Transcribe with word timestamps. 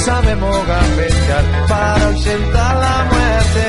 Sabemos 0.00 0.66
gambetear 0.66 1.44
para 1.68 2.06
ausentar 2.06 2.76
la 2.76 3.04
muerte. 3.12 3.66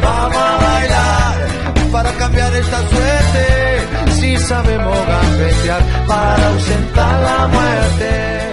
Vamos 0.00 0.36
a 0.36 0.56
bailar 0.56 1.92
para 1.92 2.12
cambiar 2.12 2.54
esta 2.54 2.88
suerte. 2.88 4.12
Si 4.12 4.36
sabemos 4.36 4.98
gambetear 5.06 5.82
para 6.06 6.48
ausentar 6.48 7.22
la 7.22 7.48
muerte. 7.48 8.48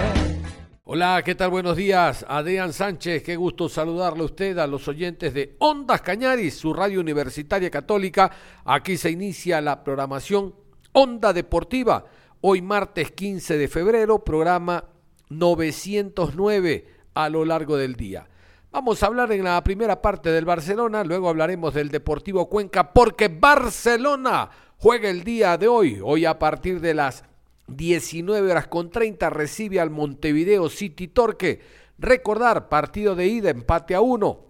Hola, 0.85 1.21
¿qué 1.23 1.35
tal? 1.35 1.49
Buenos 1.51 1.75
días. 1.75 2.25
Adrián 2.27 2.73
Sánchez, 2.73 3.21
qué 3.21 3.35
gusto 3.35 3.69
saludarle 3.69 4.23
a 4.23 4.25
usted, 4.25 4.57
a 4.57 4.67
los 4.67 4.87
oyentes 4.87 5.33
de 5.33 5.55
Ondas 5.59 6.01
Cañaris, 6.01 6.55
su 6.55 6.73
radio 6.73 6.99
universitaria 6.99 7.69
católica. 7.69 8.31
Aquí 8.63 8.97
se 8.97 9.11
inicia 9.11 9.61
la 9.61 9.83
programación 9.83 10.55
Onda 10.93 11.33
Deportiva. 11.33 12.05
Hoy 12.41 12.61
martes 12.61 13.11
15 13.11 13.57
de 13.57 13.67
febrero, 13.67 14.23
programa 14.23 14.83
909 15.29 16.87
a 17.13 17.29
lo 17.29 17.45
largo 17.45 17.77
del 17.77 17.95
día. 17.95 18.27
Vamos 18.71 19.01
a 19.01 19.05
hablar 19.05 19.31
en 19.31 19.45
la 19.45 19.63
primera 19.63 20.01
parte 20.01 20.29
del 20.31 20.43
Barcelona, 20.43 21.03
luego 21.03 21.29
hablaremos 21.29 21.73
del 21.73 21.89
Deportivo 21.89 22.49
Cuenca, 22.49 22.91
porque 22.91 23.29
Barcelona 23.29 24.49
juega 24.77 25.09
el 25.09 25.23
día 25.23 25.57
de 25.57 25.67
hoy. 25.67 26.01
Hoy 26.03 26.25
a 26.25 26.37
partir 26.37 26.81
de 26.81 26.93
las 26.93 27.23
19 27.67 28.51
horas 28.51 28.67
con 28.67 28.89
30 28.89 29.29
recibe 29.29 29.79
al 29.79 29.89
Montevideo 29.89 30.69
City 30.69 31.07
Torque. 31.07 31.61
Recordar, 31.97 32.67
partido 32.67 33.15
de 33.15 33.27
ida, 33.27 33.49
empate 33.49 33.95
a 33.95 34.01
uno. 34.01 34.41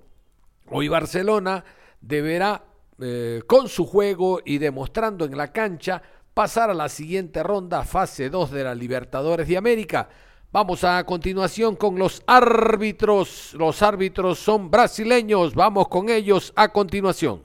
Hoy 0.72 0.88
Barcelona 0.88 1.64
deberá, 2.02 2.64
eh, 3.00 3.44
con 3.46 3.70
su 3.70 3.86
juego 3.86 4.42
y 4.44 4.58
demostrando 4.58 5.26
en 5.26 5.38
la 5.38 5.52
cancha, 5.52 6.02
pasar 6.34 6.70
a 6.72 6.74
la 6.74 6.90
siguiente 6.90 7.44
ronda, 7.44 7.84
fase 7.84 8.30
2 8.30 8.52
de 8.52 8.64
la 8.64 8.74
Libertadores 8.74 9.48
de 9.48 9.58
América. 9.58 10.10
Vamos 10.56 10.86
a 10.86 11.04
continuación 11.04 11.76
con 11.76 12.00
los 12.00 12.24
árbitros. 12.26 13.54
Los 13.56 13.82
árbitros 13.82 14.40
son 14.40 14.72
brasileños. 14.72 15.54
Vamos 15.54 15.90
con 15.90 16.08
ellos 16.08 16.54
a 16.56 16.70
continuación. 16.70 17.42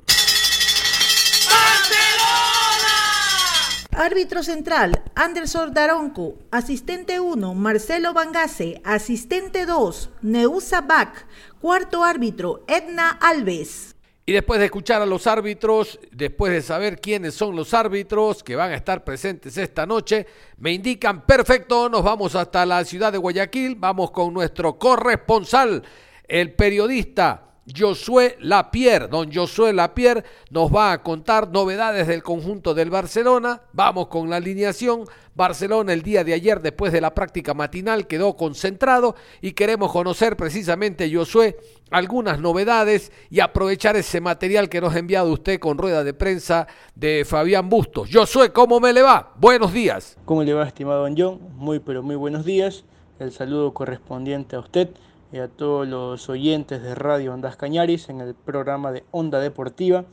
Árbitro 3.90 4.44
central, 4.44 5.02
Anderson 5.16 5.74
Daronco. 5.74 6.36
Asistente 6.52 7.18
1, 7.18 7.52
Marcelo 7.54 8.12
Bangase. 8.12 8.80
Asistente 8.84 9.66
2, 9.66 10.10
Neusa 10.22 10.80
Bach. 10.82 11.26
Cuarto 11.60 12.04
árbitro, 12.04 12.62
Edna 12.68 13.10
Alves. 13.10 13.89
Y 14.30 14.32
después 14.32 14.60
de 14.60 14.66
escuchar 14.66 15.02
a 15.02 15.06
los 15.06 15.26
árbitros, 15.26 15.98
después 16.12 16.52
de 16.52 16.62
saber 16.62 17.00
quiénes 17.00 17.34
son 17.34 17.56
los 17.56 17.74
árbitros 17.74 18.44
que 18.44 18.54
van 18.54 18.70
a 18.70 18.76
estar 18.76 19.02
presentes 19.02 19.56
esta 19.56 19.86
noche, 19.86 20.24
me 20.58 20.70
indican, 20.70 21.26
perfecto, 21.26 21.88
nos 21.88 22.04
vamos 22.04 22.36
hasta 22.36 22.64
la 22.64 22.84
ciudad 22.84 23.10
de 23.10 23.18
Guayaquil, 23.18 23.74
vamos 23.74 24.12
con 24.12 24.32
nuestro 24.32 24.78
corresponsal, 24.78 25.82
el 26.28 26.52
periodista 26.52 27.49
Josué 27.76 28.36
Lapierre. 28.40 29.08
Don 29.08 29.32
Josué 29.32 29.72
Lapierre 29.72 30.24
nos 30.50 30.74
va 30.74 30.92
a 30.92 31.02
contar 31.02 31.50
novedades 31.50 32.06
del 32.06 32.22
conjunto 32.22 32.74
del 32.74 32.90
Barcelona. 32.90 33.62
Vamos 33.72 34.08
con 34.08 34.30
la 34.30 34.36
alineación. 34.36 35.04
Barcelona 35.34 35.92
el 35.92 36.02
día 36.02 36.22
de 36.24 36.34
ayer, 36.34 36.60
después 36.60 36.92
de 36.92 37.00
la 37.00 37.14
práctica 37.14 37.54
matinal, 37.54 38.06
quedó 38.06 38.36
concentrado 38.36 39.14
y 39.40 39.52
queremos 39.52 39.90
conocer 39.90 40.36
precisamente, 40.36 41.10
Josué, 41.14 41.56
algunas 41.90 42.40
novedades 42.40 43.10
y 43.30 43.40
aprovechar 43.40 43.96
ese 43.96 44.20
material 44.20 44.68
que 44.68 44.80
nos 44.80 44.94
ha 44.94 44.98
enviado 44.98 45.32
usted 45.32 45.58
con 45.58 45.78
rueda 45.78 46.04
de 46.04 46.12
prensa 46.14 46.66
de 46.94 47.24
Fabián 47.24 47.68
Bustos. 47.68 48.10
Josué, 48.12 48.52
¿cómo 48.52 48.80
me 48.80 48.92
le 48.92 49.02
va? 49.02 49.32
Buenos 49.38 49.72
días. 49.72 50.18
¿Cómo 50.24 50.42
le 50.42 50.52
va, 50.52 50.66
estimado 50.66 51.08
Don? 51.08 51.40
Muy, 51.54 51.78
pero 51.78 52.02
muy 52.02 52.16
buenos 52.16 52.44
días. 52.44 52.84
El 53.18 53.32
saludo 53.32 53.72
correspondiente 53.72 54.56
a 54.56 54.60
usted 54.60 54.90
y 55.32 55.38
a 55.38 55.48
todos 55.48 55.86
los 55.86 56.28
oyentes 56.28 56.82
de 56.82 56.94
Radio 56.94 57.32
Ondas 57.32 57.56
Cañaris 57.56 58.08
en 58.08 58.20
el 58.20 58.34
programa 58.34 58.90
de 58.90 59.04
Onda 59.12 59.38
Deportiva. 59.38 60.04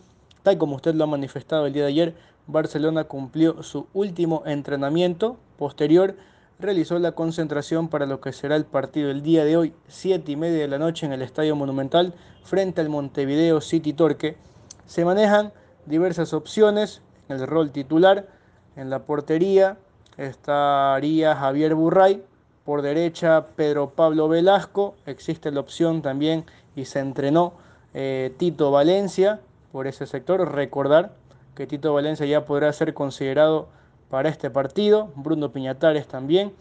Tal 0.43 0.57
como 0.57 0.75
usted 0.75 0.93
lo 0.93 1.05
ha 1.05 1.07
manifestado 1.07 1.65
el 1.65 1.73
día 1.73 1.83
de 1.83 1.89
ayer, 1.89 2.15
Barcelona 2.45 3.05
cumplió 3.05 3.63
su 3.63 3.87
último 3.93 4.43
entrenamiento. 4.45 5.37
Posterior, 5.57 6.15
realizó 6.59 6.99
la 6.99 7.13
concentración 7.13 7.87
para 7.87 8.05
lo 8.05 8.21
que 8.21 8.31
será 8.31 8.55
el 8.55 8.65
partido 8.65 9.09
el 9.09 9.23
día 9.23 9.43
de 9.43 9.57
hoy, 9.57 9.73
7 9.87 10.31
y 10.31 10.35
media 10.35 10.59
de 10.59 10.67
la 10.67 10.77
noche 10.77 11.05
en 11.05 11.13
el 11.13 11.23
Estadio 11.23 11.55
Monumental, 11.55 12.13
frente 12.43 12.81
al 12.81 12.89
Montevideo 12.89 13.59
City 13.59 13.93
Torque. 13.93 14.37
Se 14.85 15.03
manejan 15.03 15.51
diversas 15.87 16.33
opciones 16.33 17.01
en 17.27 17.37
el 17.37 17.47
rol 17.47 17.71
titular. 17.71 18.27
En 18.75 18.91
la 18.91 19.03
portería 19.03 19.77
estaría 20.15 21.35
Javier 21.35 21.73
Burray, 21.73 22.23
por 22.67 22.81
derecha 22.81 23.45
Pedro 23.55 23.91
Pablo 23.91 24.27
Velasco, 24.27 24.95
existe 25.05 25.51
la 25.51 25.61
opción 25.61 26.01
también 26.01 26.43
y 26.75 26.83
se 26.83 26.99
entrenó 26.99 27.53
eh, 27.93 28.33
Tito 28.35 28.71
Valencia 28.71 29.39
por 29.71 29.87
ese 29.87 30.05
sector. 30.05 30.51
Recordar 30.51 31.13
que 31.55 31.65
Tito 31.65 31.93
Valencia 31.93 32.25
ya 32.25 32.43
podrá 32.43 32.73
ser 32.73 32.93
considerado 32.93 33.69
para 34.09 34.27
este 34.27 34.49
partido, 34.49 35.13
Bruno 35.15 35.53
Piñatares 35.53 36.09
también, 36.09 36.51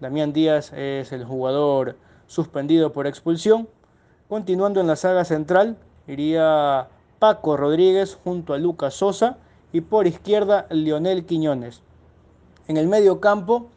Damián 0.00 0.34
Díaz 0.34 0.70
es 0.74 1.12
el 1.12 1.24
jugador 1.24 1.96
suspendido 2.26 2.92
por 2.92 3.06
expulsión. 3.06 3.66
Continuando 4.28 4.82
en 4.82 4.86
la 4.86 4.96
saga 4.96 5.24
central, 5.24 5.78
iría 6.06 6.88
Paco 7.18 7.56
Rodríguez 7.56 8.18
junto 8.22 8.52
a 8.52 8.58
Lucas 8.58 8.92
Sosa 8.92 9.38
y 9.72 9.80
por 9.80 10.06
izquierda 10.06 10.66
Lionel 10.68 11.24
Quiñones. 11.24 11.80
En 12.68 12.76
el 12.76 12.86
medio 12.86 13.18
campo, 13.18 13.70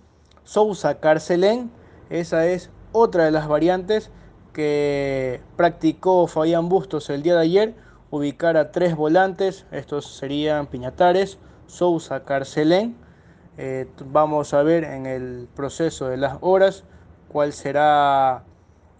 Sousa 0.47 1.01
Carcelén 1.01 1.69
esa 2.09 2.47
es 2.47 2.69
otra 2.93 3.25
de 3.25 3.31
las 3.31 3.49
variantes 3.49 4.11
que 4.53 5.41
practicó 5.57 6.25
Fabián 6.27 6.69
Bustos 6.69 7.09
el 7.09 7.21
día 7.21 7.35
de 7.35 7.41
ayer, 7.41 7.75
ubicar 8.11 8.55
a 8.55 8.71
tres 8.71 8.95
volantes, 8.95 9.65
estos 9.71 10.15
serían 10.15 10.67
Piñatares, 10.67 11.37
Sousa, 11.67 12.23
Carcelén. 12.23 12.95
Eh, 13.57 13.87
vamos 14.05 14.53
a 14.53 14.63
ver 14.63 14.85
en 14.85 15.05
el 15.05 15.49
proceso 15.53 16.07
de 16.07 16.15
las 16.15 16.37
horas 16.39 16.85
cuál 17.27 17.51
será 17.51 18.43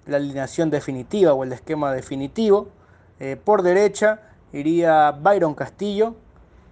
la 0.06 0.18
alineación 0.18 0.70
definitiva 0.70 1.34
o 1.34 1.46
el 1.46 1.54
esquema 1.54 1.94
definitivo. 1.94 2.68
Eh, 3.20 3.38
por 3.42 3.62
derecha 3.62 4.22
iría 4.52 5.12
Byron 5.12 5.54
Castillo, 5.54 6.16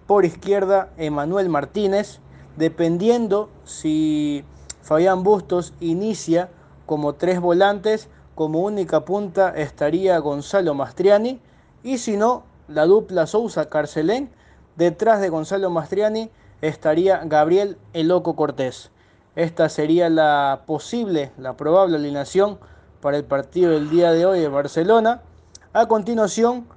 por 0.06 0.26
izquierda 0.26 0.90
Emanuel 0.98 1.48
Martínez, 1.48 2.20
dependiendo 2.56 3.48
si 3.64 4.44
Fabián 4.86 5.24
Bustos 5.24 5.74
inicia 5.80 6.48
como 6.86 7.14
tres 7.14 7.40
volantes, 7.40 8.08
como 8.36 8.60
única 8.60 9.04
punta 9.04 9.48
estaría 9.48 10.16
Gonzalo 10.20 10.74
Mastriani 10.74 11.40
y 11.82 11.98
si 11.98 12.16
no, 12.16 12.44
la 12.68 12.86
dupla 12.86 13.26
Sousa 13.26 13.68
Carcelén, 13.68 14.30
detrás 14.76 15.20
de 15.20 15.28
Gonzalo 15.28 15.70
Mastriani 15.70 16.30
estaría 16.60 17.20
Gabriel 17.24 17.78
Eloco 17.94 18.36
Cortés. 18.36 18.92
Esta 19.34 19.68
sería 19.68 20.08
la 20.08 20.62
posible, 20.66 21.32
la 21.36 21.56
probable 21.56 21.96
alineación 21.96 22.60
para 23.00 23.16
el 23.16 23.24
partido 23.24 23.72
del 23.72 23.90
día 23.90 24.12
de 24.12 24.24
hoy 24.24 24.38
de 24.38 24.48
Barcelona. 24.48 25.20
A 25.72 25.88
continuación 25.88 26.68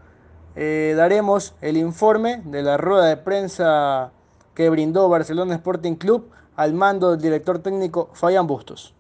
eh, 0.56 0.96
daremos 0.98 1.54
el 1.62 1.78
informe 1.78 2.42
de 2.44 2.64
la 2.64 2.78
rueda 2.78 3.06
de 3.06 3.18
prensa 3.18 4.12
que 4.56 4.72
brindó 4.72 5.10
Barcelona 5.10 5.54
Sporting 5.54 5.94
Club 5.94 6.32
al 6.60 6.74
mando 6.74 7.12
del 7.12 7.22
director 7.22 7.60
técnico 7.60 8.10
Fabián 8.14 8.46
Bustos. 8.46 8.94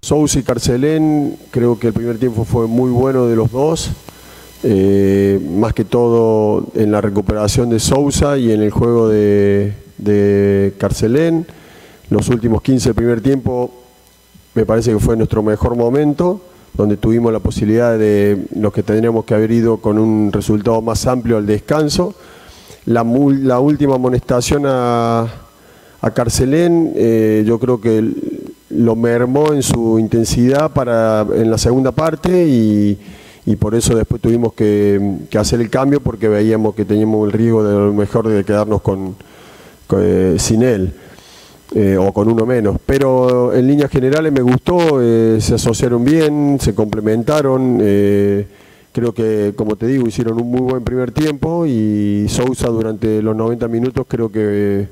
Sousa 0.00 0.38
y 0.38 0.42
Carcelén, 0.44 1.36
creo 1.50 1.76
que 1.76 1.88
el 1.88 1.92
primer 1.92 2.18
tiempo 2.18 2.44
fue 2.44 2.68
muy 2.68 2.92
bueno 2.92 3.26
de 3.26 3.34
los 3.34 3.50
dos, 3.50 3.90
eh, 4.62 5.40
más 5.58 5.74
que 5.74 5.84
todo 5.84 6.68
en 6.76 6.92
la 6.92 7.00
recuperación 7.00 7.70
de 7.70 7.80
Sousa 7.80 8.38
y 8.38 8.52
en 8.52 8.62
el 8.62 8.70
juego 8.70 9.08
de, 9.08 9.74
de 9.98 10.72
Carcelén. 10.78 11.44
Los 12.08 12.28
últimos 12.28 12.62
15 12.62 12.90
del 12.90 12.94
primer 12.94 13.20
tiempo 13.20 13.72
me 14.54 14.64
parece 14.64 14.92
que 14.92 15.00
fue 15.00 15.16
nuestro 15.16 15.42
mejor 15.42 15.74
momento, 15.74 16.40
donde 16.72 16.96
tuvimos 16.96 17.32
la 17.32 17.40
posibilidad 17.40 17.98
de 17.98 18.46
los 18.54 18.72
que 18.72 18.84
tendríamos 18.84 19.24
que 19.24 19.34
haber 19.34 19.50
ido 19.50 19.78
con 19.78 19.98
un 19.98 20.30
resultado 20.30 20.80
más 20.82 21.04
amplio 21.08 21.36
al 21.36 21.46
descanso. 21.46 22.14
La, 22.86 23.02
última 23.02 23.94
amonestación 23.94 24.62
a, 24.66 25.28
Carcelén, 26.14 26.92
eh, 26.96 27.44
yo 27.46 27.58
creo 27.58 27.80
que 27.80 28.02
lo 28.70 28.96
mermó 28.96 29.52
en 29.52 29.62
su 29.62 29.98
intensidad 29.98 30.70
para 30.72 31.26
en 31.34 31.50
la 31.50 31.58
segunda 31.58 31.92
parte 31.92 32.46
y, 32.46 32.98
por 33.58 33.74
eso 33.74 33.96
después 33.96 34.22
tuvimos 34.22 34.52
que, 34.54 35.18
hacer 35.38 35.60
el 35.60 35.68
cambio 35.68 36.00
porque 36.00 36.28
veíamos 36.28 36.74
que 36.74 36.84
teníamos 36.84 37.26
el 37.26 37.32
riesgo 37.32 37.64
de 37.64 37.74
lo 37.74 37.92
mejor 37.92 38.28
de 38.28 38.44
quedarnos 38.44 38.80
con, 38.80 39.16
eh, 39.98 40.36
sin 40.38 40.62
él. 40.62 40.92
Eh, 41.72 41.96
o 41.96 42.12
con 42.12 42.28
uno 42.28 42.44
menos. 42.46 42.78
Pero 42.84 43.54
en 43.54 43.64
líneas 43.68 43.92
generales 43.92 44.32
me 44.32 44.40
gustó, 44.40 44.98
se 45.40 45.54
asociaron 45.54 46.04
bien, 46.04 46.58
se 46.60 46.74
complementaron. 46.74 47.78
Creo 48.92 49.12
que, 49.12 49.52
como 49.56 49.76
te 49.76 49.86
digo, 49.86 50.06
hicieron 50.06 50.40
un 50.40 50.50
muy 50.50 50.60
buen 50.60 50.84
primer 50.84 51.12
tiempo 51.12 51.66
y 51.66 52.26
Sousa 52.28 52.68
durante 52.68 53.22
los 53.22 53.36
90 53.36 53.68
minutos 53.68 54.06
creo 54.08 54.30
que 54.30 54.88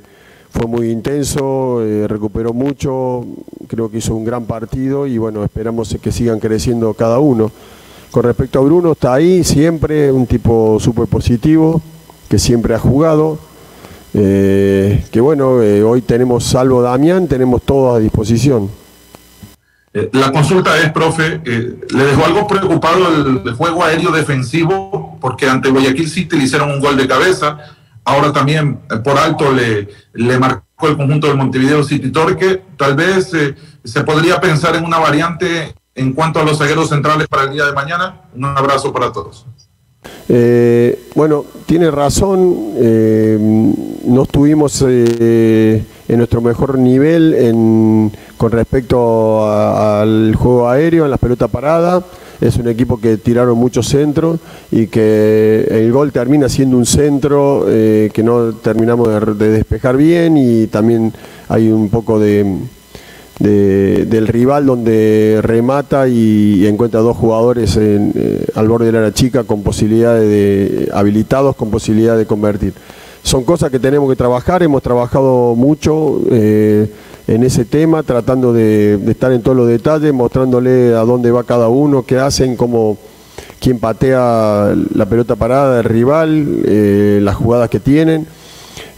fue 0.50 0.66
muy 0.66 0.90
intenso, 0.90 1.82
recuperó 2.06 2.52
mucho, 2.52 3.26
creo 3.66 3.90
que 3.90 3.98
hizo 3.98 4.14
un 4.14 4.24
gran 4.24 4.46
partido 4.46 5.06
y 5.06 5.18
bueno, 5.18 5.44
esperamos 5.44 5.96
que 6.00 6.10
sigan 6.10 6.40
creciendo 6.40 6.94
cada 6.94 7.18
uno. 7.18 7.50
Con 8.10 8.22
respecto 8.22 8.58
a 8.58 8.62
Bruno, 8.62 8.92
está 8.92 9.14
ahí 9.14 9.44
siempre, 9.44 10.10
un 10.10 10.26
tipo 10.26 10.78
súper 10.80 11.06
positivo, 11.06 11.82
que 12.28 12.38
siempre 12.38 12.74
ha 12.74 12.78
jugado 12.78 13.38
eh, 14.14 15.04
que 15.10 15.20
bueno, 15.20 15.62
eh, 15.62 15.82
hoy 15.82 16.00
tenemos 16.00 16.44
salvo 16.44 16.80
Damián, 16.80 17.28
tenemos 17.28 17.62
todo 17.62 17.94
a 17.94 17.98
disposición. 17.98 18.70
Eh, 19.94 20.10
la 20.12 20.32
consulta 20.32 20.78
es, 20.78 20.92
profe, 20.92 21.40
¿le 21.44 22.04
dejó 22.04 22.24
algo 22.24 22.46
preocupado 22.46 23.08
el, 23.44 23.54
juego 23.54 23.84
aéreo 23.84 24.10
defensivo? 24.10 25.18
Porque 25.20 25.48
ante 25.48 25.70
Guayaquil 25.70 26.08
City 26.08 26.36
le 26.36 26.44
hicieron 26.44 26.70
un 26.70 26.80
gol 26.80 26.96
de 26.96 27.08
cabeza, 27.08 27.58
ahora 28.04 28.32
también 28.32 28.80
por 29.02 29.18
alto 29.18 29.52
le, 29.52 29.88
le 30.12 30.38
marcó 30.38 30.88
el 30.88 30.96
conjunto 30.96 31.26
del 31.26 31.36
Montevideo 31.36 31.82
City 31.84 32.10
Torque. 32.10 32.62
Tal 32.76 32.94
vez 32.94 33.30
se 33.84 34.04
podría 34.04 34.40
pensar 34.40 34.76
en 34.76 34.84
una 34.84 34.98
variante 34.98 35.74
en 35.94 36.12
cuanto 36.12 36.40
a 36.40 36.44
los 36.44 36.58
zagueros 36.58 36.88
centrales 36.88 37.26
para 37.26 37.44
el 37.44 37.52
día 37.52 37.64
de 37.66 37.72
mañana. 37.72 38.22
Un 38.34 38.44
abrazo 38.44 38.92
para 38.92 39.12
todos. 39.12 39.46
Eh, 40.28 41.06
bueno, 41.14 41.44
tiene 41.66 41.90
razón, 41.90 42.72
eh, 42.76 43.38
no 44.04 44.22
estuvimos 44.22 44.84
eh, 44.86 45.82
en 46.06 46.16
nuestro 46.18 46.40
mejor 46.40 46.78
nivel 46.78 48.12
con 48.36 48.50
respecto 48.52 49.50
al 49.50 50.34
juego 50.36 50.68
aéreo, 50.68 51.04
en 51.04 51.10
las 51.10 51.20
pelotas 51.20 51.50
paradas. 51.50 52.04
Es 52.40 52.56
un 52.56 52.68
equipo 52.68 53.00
que 53.00 53.16
tiraron 53.16 53.58
muchos 53.58 53.88
centros 53.88 54.38
y 54.70 54.86
que 54.86 55.66
el 55.70 55.90
gol 55.90 56.12
termina 56.12 56.48
siendo 56.48 56.76
un 56.76 56.86
centro 56.86 57.64
que 57.66 58.22
no 58.22 58.52
terminamos 58.52 59.08
de 59.36 59.50
despejar 59.50 59.96
bien 59.96 60.36
y 60.36 60.68
también 60.68 61.12
hay 61.48 61.72
un 61.72 61.88
poco 61.88 62.20
de, 62.20 62.46
del 63.38 64.26
rival 64.26 64.66
donde 64.66 65.38
remata 65.42 66.08
y, 66.08 66.66
encuentra 66.66 67.00
dos 67.00 67.16
jugadores 67.16 67.76
eh, 67.76 68.44
al 68.54 68.68
borde 68.68 68.90
de 68.90 69.00
la 69.00 69.12
chica 69.12 69.44
con 69.44 69.62
posibilidades 69.62 70.28
de, 70.28 70.90
habilitados 70.92 71.54
con 71.54 71.70
posibilidad 71.70 72.16
de 72.16 72.26
convertir. 72.26 72.74
Son 73.22 73.44
cosas 73.44 73.70
que 73.70 73.78
tenemos 73.78 74.08
que 74.10 74.16
trabajar, 74.16 74.62
hemos 74.62 74.82
trabajado 74.82 75.54
mucho 75.54 76.20
eh, 76.30 76.90
en 77.26 77.42
ese 77.44 77.64
tema, 77.64 78.02
tratando 78.02 78.52
de, 78.52 78.98
estar 79.06 79.32
en 79.32 79.42
todos 79.42 79.56
los 79.56 79.68
detalles, 79.68 80.12
mostrándole 80.12 80.94
a 80.94 81.00
dónde 81.00 81.30
va 81.30 81.44
cada 81.44 81.68
uno, 81.68 82.04
qué 82.04 82.18
hacen, 82.18 82.56
cómo 82.56 82.96
quién 83.60 83.78
patea 83.78 84.74
la 84.94 85.06
pelota 85.06 85.36
parada 85.36 85.76
del 85.76 85.84
rival, 85.84 86.62
eh, 86.64 87.20
las 87.22 87.36
jugadas 87.36 87.68
que 87.70 87.80
tienen. 87.80 88.26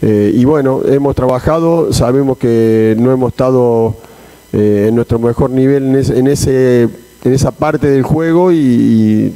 y 0.03 0.45
bueno, 0.47 0.81
hemos 0.87 1.15
trabajado, 1.15 1.93
sabemos 1.93 2.39
que 2.39 2.97
no 2.99 3.13
hemos 3.13 3.33
estado 3.33 3.97
eh, 4.52 4.87
en 4.88 4.94
nuestro 4.94 5.19
mejor 5.19 5.50
nivel 5.50 5.94
en, 5.94 6.26
en 6.26 7.32
esa 7.32 7.50
parte 7.52 7.88
del 7.88 8.02
juego 8.02 8.52
y, 8.52 9.32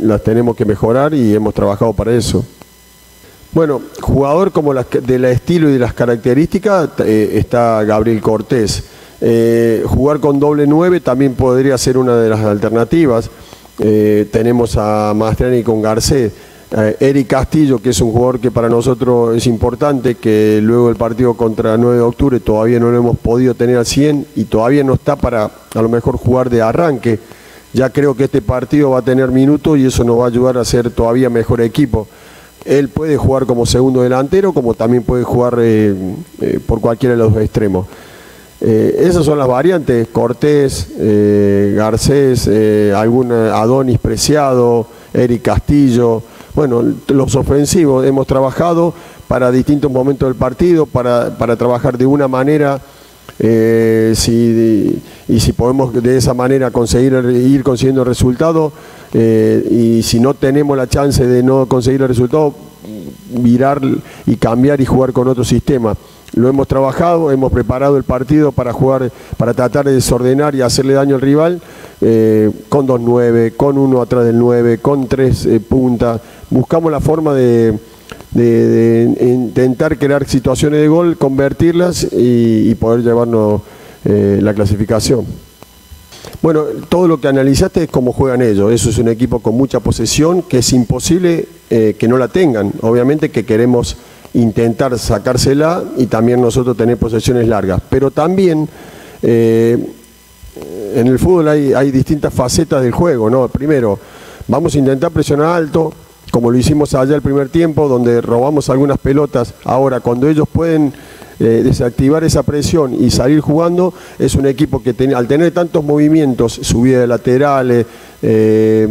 las 0.00 0.22
tenemos 0.22 0.54
que 0.54 0.64
mejorar 0.64 1.14
y 1.14 1.34
hemos 1.34 1.54
trabajado 1.54 1.92
para 1.92 2.14
eso. 2.14 2.44
Bueno, 3.52 3.80
jugador 4.00 4.52
como 4.52 4.74
las, 4.74 4.86
del 4.90 5.24
estilo 5.24 5.68
y 5.70 5.72
de 5.72 5.78
las 5.78 5.94
características 5.94 6.90
eh, 6.98 7.30
está 7.34 7.82
Gabriel 7.84 8.20
Cortés. 8.20 8.84
Eh, 9.20 9.82
jugar 9.86 10.20
con 10.20 10.38
doble 10.38 10.66
9 10.66 11.00
también 11.00 11.34
podría 11.34 11.76
ser 11.78 11.96
una 11.96 12.16
de 12.16 12.28
las 12.28 12.40
alternativas. 12.40 13.30
tenemos 13.78 14.76
a 14.76 15.12
Mastriani 15.16 15.62
con 15.62 15.80
Garcés. 15.80 16.32
Eh, 16.70 16.96
Eric 17.00 17.28
Castillo, 17.28 17.78
que 17.78 17.90
es 17.90 18.00
un 18.02 18.12
jugador 18.12 18.40
que 18.40 18.50
para 18.50 18.68
nosotros 18.68 19.34
es 19.34 19.46
importante, 19.46 20.16
que 20.16 20.60
luego 20.62 20.88
del 20.88 20.96
partido 20.96 21.32
contra 21.32 21.74
el 21.74 21.80
9 21.80 21.96
de 21.96 22.02
octubre 22.02 22.40
todavía 22.40 22.78
no 22.78 22.90
lo 22.90 22.98
hemos 22.98 23.16
podido 23.16 23.54
tener 23.54 23.78
al 23.78 23.86
100 23.86 24.26
y 24.36 24.44
todavía 24.44 24.84
no 24.84 24.94
está 24.94 25.16
para 25.16 25.50
a 25.74 25.82
lo 25.82 25.88
mejor 25.88 26.18
jugar 26.18 26.50
de 26.50 26.60
arranque. 26.60 27.18
Ya 27.72 27.88
creo 27.88 28.14
que 28.14 28.24
este 28.24 28.42
partido 28.42 28.90
va 28.90 28.98
a 28.98 29.02
tener 29.02 29.30
minutos 29.30 29.78
y 29.78 29.86
eso 29.86 30.04
nos 30.04 30.18
va 30.18 30.24
a 30.24 30.28
ayudar 30.28 30.58
a 30.58 30.64
ser 30.64 30.90
todavía 30.90 31.30
mejor 31.30 31.62
equipo. 31.62 32.06
Él 32.66 32.90
puede 32.90 33.16
jugar 33.16 33.46
como 33.46 33.64
segundo 33.64 34.02
delantero, 34.02 34.52
como 34.52 34.74
también 34.74 35.04
puede 35.04 35.24
jugar 35.24 35.56
eh, 35.60 35.94
eh, 36.42 36.60
por 36.66 36.82
cualquiera 36.82 37.14
de 37.14 37.22
los 37.22 37.34
extremos. 37.38 37.86
esas 38.60 39.24
son 39.24 39.38
las 39.38 39.48
variantes, 39.48 40.08
Cortés, 40.08 40.88
Garcés, 41.76 42.46
algún 42.94 43.32
Adonis 43.32 43.98
Preciado, 43.98 44.86
Eric 45.14 45.42
Castillo, 45.42 46.22
bueno, 46.54 46.82
los 47.08 47.34
ofensivos 47.36 48.04
hemos 48.06 48.26
trabajado 48.26 48.94
para 49.28 49.52
distintos 49.52 49.92
momentos 49.92 50.28
del 50.28 50.36
partido, 50.36 50.86
para, 50.86 51.36
trabajar 51.56 51.98
de 51.98 52.06
una 52.06 52.26
manera 52.26 52.80
eh, 53.38 54.14
y 55.28 55.40
si 55.40 55.52
podemos 55.52 55.92
de 55.92 56.16
esa 56.16 56.34
manera 56.34 56.70
conseguir 56.70 57.12
ir 57.12 57.62
consiguiendo 57.62 58.02
resultados 58.02 58.72
eh, 59.12 59.64
y 59.70 60.02
si 60.02 60.18
no 60.18 60.34
tenemos 60.34 60.76
la 60.76 60.88
chance 60.88 61.24
de 61.24 61.42
no 61.42 61.66
conseguir 61.66 62.02
el 62.02 62.08
resultado, 62.08 62.54
virar 63.30 63.80
y 64.26 64.36
cambiar 64.36 64.80
y 64.80 64.86
jugar 64.86 65.12
con 65.12 65.28
otro 65.28 65.44
sistema. 65.44 65.94
Lo 66.34 66.48
hemos 66.48 66.68
trabajado, 66.68 67.30
hemos 67.30 67.52
preparado 67.52 67.96
el 67.96 68.04
partido 68.04 68.52
para 68.52 68.72
jugar, 68.72 69.10
para 69.36 69.54
tratar 69.54 69.86
de 69.86 69.92
desordenar 69.92 70.54
y 70.54 70.62
hacerle 70.62 70.94
daño 70.94 71.14
al 71.14 71.20
rival, 71.20 71.60
eh, 72.00 72.50
con 72.68 72.86
dos 72.86 73.00
nueve, 73.00 73.54
con 73.56 73.78
uno 73.78 74.02
atrás 74.02 74.24
del 74.24 74.38
9, 74.38 74.78
con 74.78 75.08
tres 75.08 75.48
puntas, 75.68 76.20
buscamos 76.50 76.90
la 76.90 77.00
forma 77.00 77.34
de, 77.34 77.78
intentar 79.20 79.98
crear 79.98 80.26
situaciones 80.26 80.80
de 80.80 80.88
gol, 80.88 81.16
convertirlas 81.16 82.06
y, 82.12 82.74
poder 82.76 83.02
llevarnos 83.02 83.62
eh, 84.04 84.38
la 84.42 84.54
clasificación. 84.54 85.26
Bueno, 86.40 86.64
todo 86.88 87.08
lo 87.08 87.20
que 87.20 87.28
analizaste 87.28 87.84
es 87.84 87.90
cómo 87.90 88.12
juegan 88.12 88.42
ellos. 88.42 88.72
Eso 88.72 88.90
es 88.90 88.98
un 88.98 89.08
equipo 89.08 89.40
con 89.40 89.56
mucha 89.56 89.80
posesión 89.80 90.42
que 90.42 90.58
es 90.58 90.72
imposible 90.72 91.48
eh, 91.70 91.96
que 91.98 92.06
no 92.06 92.16
la 92.16 92.28
tengan. 92.28 92.72
Obviamente 92.82 93.30
que 93.30 93.44
queremos 93.44 93.96
intentar 94.34 94.96
sacársela 94.98 95.82
y 95.96 96.06
también 96.06 96.40
nosotros 96.40 96.76
tener 96.76 96.96
posesiones 96.96 97.48
largas. 97.48 97.80
Pero 97.90 98.10
también 98.10 98.68
eh, 99.22 99.78
en 100.94 101.06
el 101.06 101.18
fútbol 101.18 101.48
hay, 101.48 101.72
hay 101.72 101.90
distintas 101.90 102.32
facetas 102.32 102.82
del 102.82 102.92
juego. 102.92 103.28
¿no? 103.28 103.48
Primero, 103.48 103.98
vamos 104.46 104.74
a 104.74 104.78
intentar 104.78 105.10
presionar 105.10 105.46
alto, 105.56 105.92
como 106.30 106.50
lo 106.50 106.58
hicimos 106.58 106.94
allá 106.94 107.14
el 107.14 107.22
primer 107.22 107.48
tiempo, 107.48 107.88
donde 107.88 108.20
robamos 108.20 108.68
algunas 108.70 108.98
pelotas. 108.98 109.54
Ahora, 109.64 110.00
cuando 110.00 110.28
ellos 110.28 110.48
pueden 110.50 110.92
eh, 111.40 111.62
desactivar 111.64 112.24
esa 112.24 112.42
presión 112.42 112.94
y 112.94 113.10
salir 113.10 113.40
jugando, 113.40 113.94
es 114.18 114.34
un 114.34 114.46
equipo 114.46 114.82
que 114.82 114.94
al 115.14 115.28
tener 115.28 115.52
tantos 115.52 115.84
movimientos, 115.84 116.52
subida 116.52 117.00
de 117.00 117.06
laterales, 117.06 117.86
eh, 118.22 118.88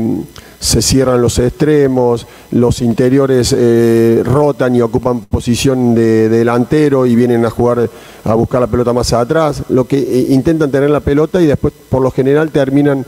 se 0.60 0.82
cierran 0.82 1.22
los 1.22 1.38
extremos, 1.40 2.26
los 2.52 2.82
interiores 2.82 3.54
eh, 3.58 4.22
rotan 4.26 4.76
y 4.76 4.82
ocupan 4.82 5.22
posición 5.22 5.94
de, 5.94 6.30
delantero 6.30 7.06
y 7.06 7.16
vienen 7.16 7.46
a 7.46 7.50
jugar, 7.50 7.90
a 8.24 8.34
buscar 8.34 8.62
la 8.62 8.68
pelota 8.68 8.94
más 8.94 9.14
atrás, 9.14 9.64
lo 9.70 9.86
que 9.86 10.26
intentan 10.30 10.72
tener 10.72 10.90
la 10.90 11.02
pelota 11.02 11.42
y 11.42 11.46
después 11.46 11.74
por 11.90 12.02
lo 12.02 12.12
general 12.12 12.50
terminan 12.50 13.06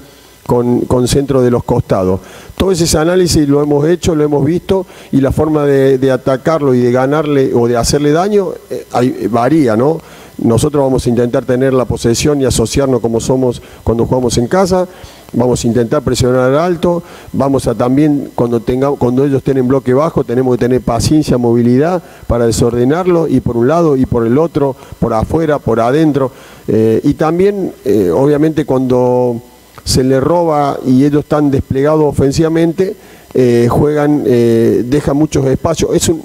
con, 0.49 1.07
centro 1.07 1.43
de 1.43 1.51
los 1.51 1.63
costados. 1.63 2.19
Todo 2.57 2.71
ese 2.71 2.97
análisis 2.97 3.47
lo 3.47 3.61
hemos 3.61 3.87
hecho, 3.87 4.15
lo 4.15 4.23
hemos 4.23 4.43
visto 4.43 4.87
y 5.11 5.21
la 5.21 5.31
forma 5.31 5.63
de, 5.65 6.11
atacarlo 6.11 6.73
y 6.73 6.79
de 6.79 6.91
ganarle 6.91 7.53
o 7.53 7.67
de 7.67 7.77
hacerle 7.77 8.11
daño 8.11 8.49
eh, 8.71 9.27
varía, 9.29 9.77
¿no? 9.77 9.99
Nosotros 10.39 10.81
vamos 10.81 11.05
a 11.05 11.09
intentar 11.09 11.45
tener 11.45 11.73
la 11.73 11.85
posesión 11.85 12.41
y 12.41 12.45
asociarnos 12.45 13.01
como 13.01 13.19
somos 13.19 13.61
cuando 13.83 14.05
jugamos 14.05 14.37
en 14.37 14.47
casa. 14.47 14.87
Vamos 15.33 15.63
a 15.63 15.67
intentar 15.67 16.01
presionar 16.01 16.55
alto. 16.55 17.03
Vamos 17.33 17.67
a 17.67 17.75
también, 17.75 18.31
cuando, 18.33 18.59
tenga, 18.61 18.89
cuando 18.91 19.25
ellos 19.25 19.43
tienen 19.43 19.67
bloque 19.67 19.93
bajo, 19.93 20.23
tenemos 20.23 20.55
que 20.55 20.65
tener 20.65 20.81
paciencia, 20.81 21.37
movilidad 21.37 22.01
para 22.25 22.47
desordenarlo 22.47 23.27
y 23.27 23.41
por 23.41 23.57
un 23.57 23.67
lado 23.67 23.97
y 23.97 24.05
por 24.05 24.25
el 24.25 24.37
otro, 24.37 24.75
por 24.97 25.13
afuera, 25.13 25.59
por 25.59 25.81
adentro. 25.81 26.31
Eh, 26.67 27.01
y 27.03 27.13
también, 27.15 27.73
eh, 27.83 28.09
obviamente, 28.09 28.65
cuando 28.65 29.41
se 29.83 30.03
le 30.03 30.19
roba 30.19 30.79
y 30.85 31.05
ellos 31.05 31.23
están 31.23 31.51
desplegados 31.51 32.03
ofensivamente, 32.03 32.95
eh, 33.33 33.67
juegan, 33.69 34.23
eh, 34.25 34.83
dejan 34.85 35.17
muchos 35.17 35.45
espacios. 35.45 35.95
Es 35.95 36.09
un, 36.09 36.21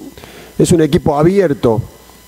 es 0.58 0.72
un 0.72 0.80
equipo 0.80 1.18
abierto 1.18 1.80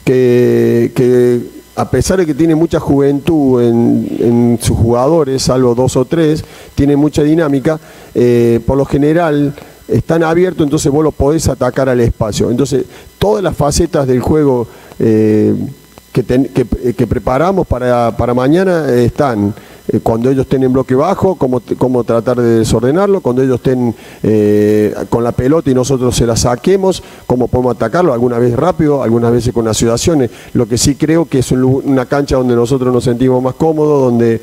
que, 0.05 1.41
a 1.75 1.91
pesar 1.91 2.19
de 2.19 2.27
que 2.27 2.35
tiene 2.35 2.55
mucha 2.55 2.79
juventud 2.79 3.63
en, 3.63 4.59
sus 4.61 4.77
jugadores, 4.77 5.43
salvo 5.43 5.75
dos 5.75 5.97
o 5.97 6.05
tres, 6.05 6.45
tiene 6.75 6.97
mucha 6.97 7.23
dinámica, 7.23 7.79
eh, 8.15 8.61
por 8.67 8.79
lo 8.79 8.85
general 8.85 9.55
están 9.89 10.23
abiertos, 10.23 10.65
entonces 10.65 10.91
vos 10.91 11.05
lo 11.05 11.13
podés 11.13 11.49
atacar 11.49 11.89
al 11.89 12.01
espacio. 12.01 12.51
Entonces, 12.51 12.85
todas 13.19 13.43
las 13.43 13.57
facetas 13.57 14.07
del 14.07 14.21
juego 14.21 14.67
que, 14.97 17.07
preparamos 17.07 17.67
para, 17.67 18.35
mañana 18.35 18.93
están 18.93 19.55
eh, 19.89 20.01
cuando 20.03 20.31
ellos 20.31 20.47
estén 20.47 20.63
en 20.63 20.73
bloque 20.73 20.95
bajo, 20.95 21.37
cómo, 21.37 21.63
cómo 21.79 22.05
tratar 22.05 22.41
de 22.41 22.59
desordenarlo, 22.59 23.21
cuando 23.21 23.43
ellos 23.43 23.57
estén 23.57 23.95
eh, 24.23 24.95
con 25.09 25.23
la 25.23 25.33
pelota 25.33 25.71
y 25.71 25.75
nosotros 25.75 26.17
se 26.17 26.27
la 26.27 26.37
saquemos, 26.37 27.03
cómo 27.27 27.49
podemos 27.49 27.77
atacarlo, 27.77 28.13
alguna 28.13 28.39
vez 28.39 28.55
rápido, 28.55 29.03
algunas 29.03 29.33
veces 29.33 29.53
con 29.53 29.69
asociaciones. 29.69 30.31
Lo 30.55 30.67
que 30.67 30.79
sí 30.79 30.97
creo 30.97 31.27
que 31.27 31.39
es 31.39 31.53
una 31.53 32.07
cancha 32.07 32.37
donde 32.37 32.57
nosotros 32.57 32.93
nos 32.93 33.05
sentimos 33.05 33.43
más 33.43 33.55
cómodos, 33.55 34.03
donde... 34.03 34.41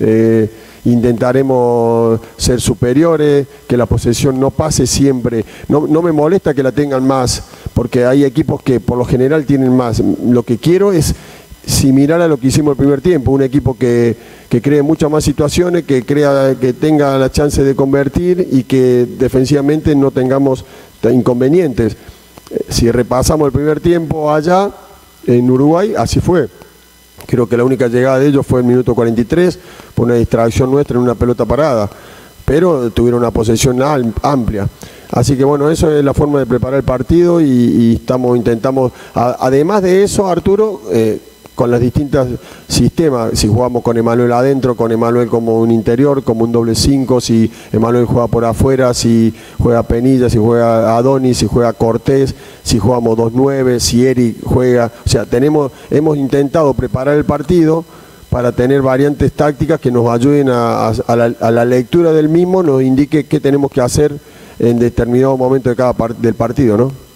Eh, 0.00 0.50
intentaremos 0.84 2.20
ser 2.36 2.60
superiores, 2.60 3.46
que 3.68 3.76
la 3.76 3.86
posesión 3.86 4.40
no 4.40 4.50
pase 4.50 4.86
siempre. 4.86 5.44
No, 5.68 5.86
no, 5.86 6.02
me 6.02 6.12
molesta 6.12 6.54
que 6.54 6.62
la 6.62 6.72
tengan 6.72 7.06
más, 7.06 7.44
porque 7.72 8.04
hay 8.04 8.24
equipos 8.24 8.62
que 8.62 8.80
por 8.80 8.98
lo 8.98 9.04
general 9.04 9.46
tienen 9.46 9.76
más. 9.76 10.00
Lo 10.00 10.42
que 10.42 10.58
quiero 10.58 10.92
es 10.92 11.14
similar 11.66 12.20
a 12.20 12.28
lo 12.28 12.38
que 12.38 12.48
hicimos 12.48 12.72
el 12.72 12.76
primer 12.76 13.00
tiempo, 13.00 13.30
un 13.30 13.42
equipo 13.42 13.76
que, 13.76 14.16
que 14.48 14.60
cree 14.60 14.82
muchas 14.82 15.10
más 15.10 15.24
situaciones, 15.24 15.84
que 15.84 16.04
crea 16.04 16.56
que 16.60 16.72
tenga 16.72 17.16
la 17.18 17.30
chance 17.30 17.62
de 17.62 17.74
convertir 17.74 18.48
y 18.50 18.64
que 18.64 19.06
defensivamente 19.18 19.94
no 19.94 20.10
tengamos 20.10 20.64
inconvenientes. 21.10 21.96
Si 22.68 22.90
repasamos 22.90 23.46
el 23.46 23.52
primer 23.52 23.80
tiempo 23.80 24.32
allá 24.32 24.70
en 25.26 25.50
Uruguay, 25.50 25.94
así 25.96 26.20
fue. 26.20 26.48
Creo 27.26 27.48
que 27.48 27.56
la 27.56 27.64
única 27.64 27.88
llegada 27.88 28.18
de 28.18 28.28
ellos 28.28 28.46
fue 28.46 28.60
el 28.60 28.66
minuto 28.66 28.94
43 28.94 29.58
por 29.94 30.06
una 30.06 30.14
distracción 30.14 30.70
nuestra 30.70 30.96
en 30.96 31.02
una 31.02 31.14
pelota 31.14 31.44
parada, 31.44 31.88
pero 32.44 32.90
tuvieron 32.90 33.20
una 33.20 33.30
posesión 33.30 33.80
amplia. 34.22 34.68
Así 35.10 35.36
que 35.36 35.44
bueno, 35.44 35.70
eso 35.70 35.90
es 35.90 36.04
la 36.04 36.14
forma 36.14 36.40
de 36.40 36.46
preparar 36.46 36.78
el 36.78 36.84
partido 36.84 37.40
y, 37.40 37.94
estamos 37.96 38.36
intentamos, 38.36 38.92
además 39.14 39.82
de 39.82 40.02
eso, 40.02 40.26
Arturo, 40.26 40.82
eh, 40.90 41.20
con 41.54 41.70
los 41.70 41.80
distintos 41.80 42.28
sistemas, 42.66 43.38
si 43.38 43.48
jugamos 43.48 43.82
con 43.82 43.96
Emanuel 43.96 44.32
adentro, 44.32 44.74
con 44.74 44.90
Emanuel 44.90 45.28
como 45.28 45.60
un 45.60 45.70
interior, 45.70 46.22
como 46.24 46.44
un 46.44 46.52
doble 46.52 46.74
5, 46.74 47.20
si 47.20 47.50
Emanuel 47.72 48.06
juega 48.06 48.26
por 48.26 48.44
afuera, 48.44 48.94
si 48.94 49.34
juega 49.58 49.82
Penilla, 49.82 50.30
si 50.30 50.38
juega 50.38 50.96
Adonis, 50.96 51.38
si 51.38 51.46
juega 51.46 51.72
Cortés, 51.72 52.34
si 52.62 52.78
jugamos 52.78 53.18
2-9, 53.18 53.78
si 53.80 54.06
Eric 54.06 54.36
juega, 54.42 54.90
o 55.04 55.08
sea, 55.08 55.26
tenemos, 55.26 55.72
hemos 55.90 56.16
intentado 56.16 56.72
preparar 56.74 57.16
el 57.16 57.24
partido 57.24 57.84
para 58.30 58.52
tener 58.52 58.80
variantes 58.80 59.32
tácticas 59.32 59.78
que 59.78 59.90
nos 59.90 60.08
ayuden 60.08 60.48
a, 60.48 60.92
la, 61.08 61.34
a 61.38 61.50
la 61.50 61.64
lectura 61.66 62.12
del 62.12 62.30
mismo, 62.30 62.62
nos 62.62 62.82
indique 62.82 63.24
qué 63.24 63.40
tenemos 63.40 63.70
que 63.70 63.82
hacer 63.82 64.16
en 64.58 64.78
determinado 64.78 65.36
momento 65.36 65.68
de 65.68 65.76
cada 65.76 65.94
del 66.18 66.34
partido, 66.34 66.78
¿no? 66.78 67.11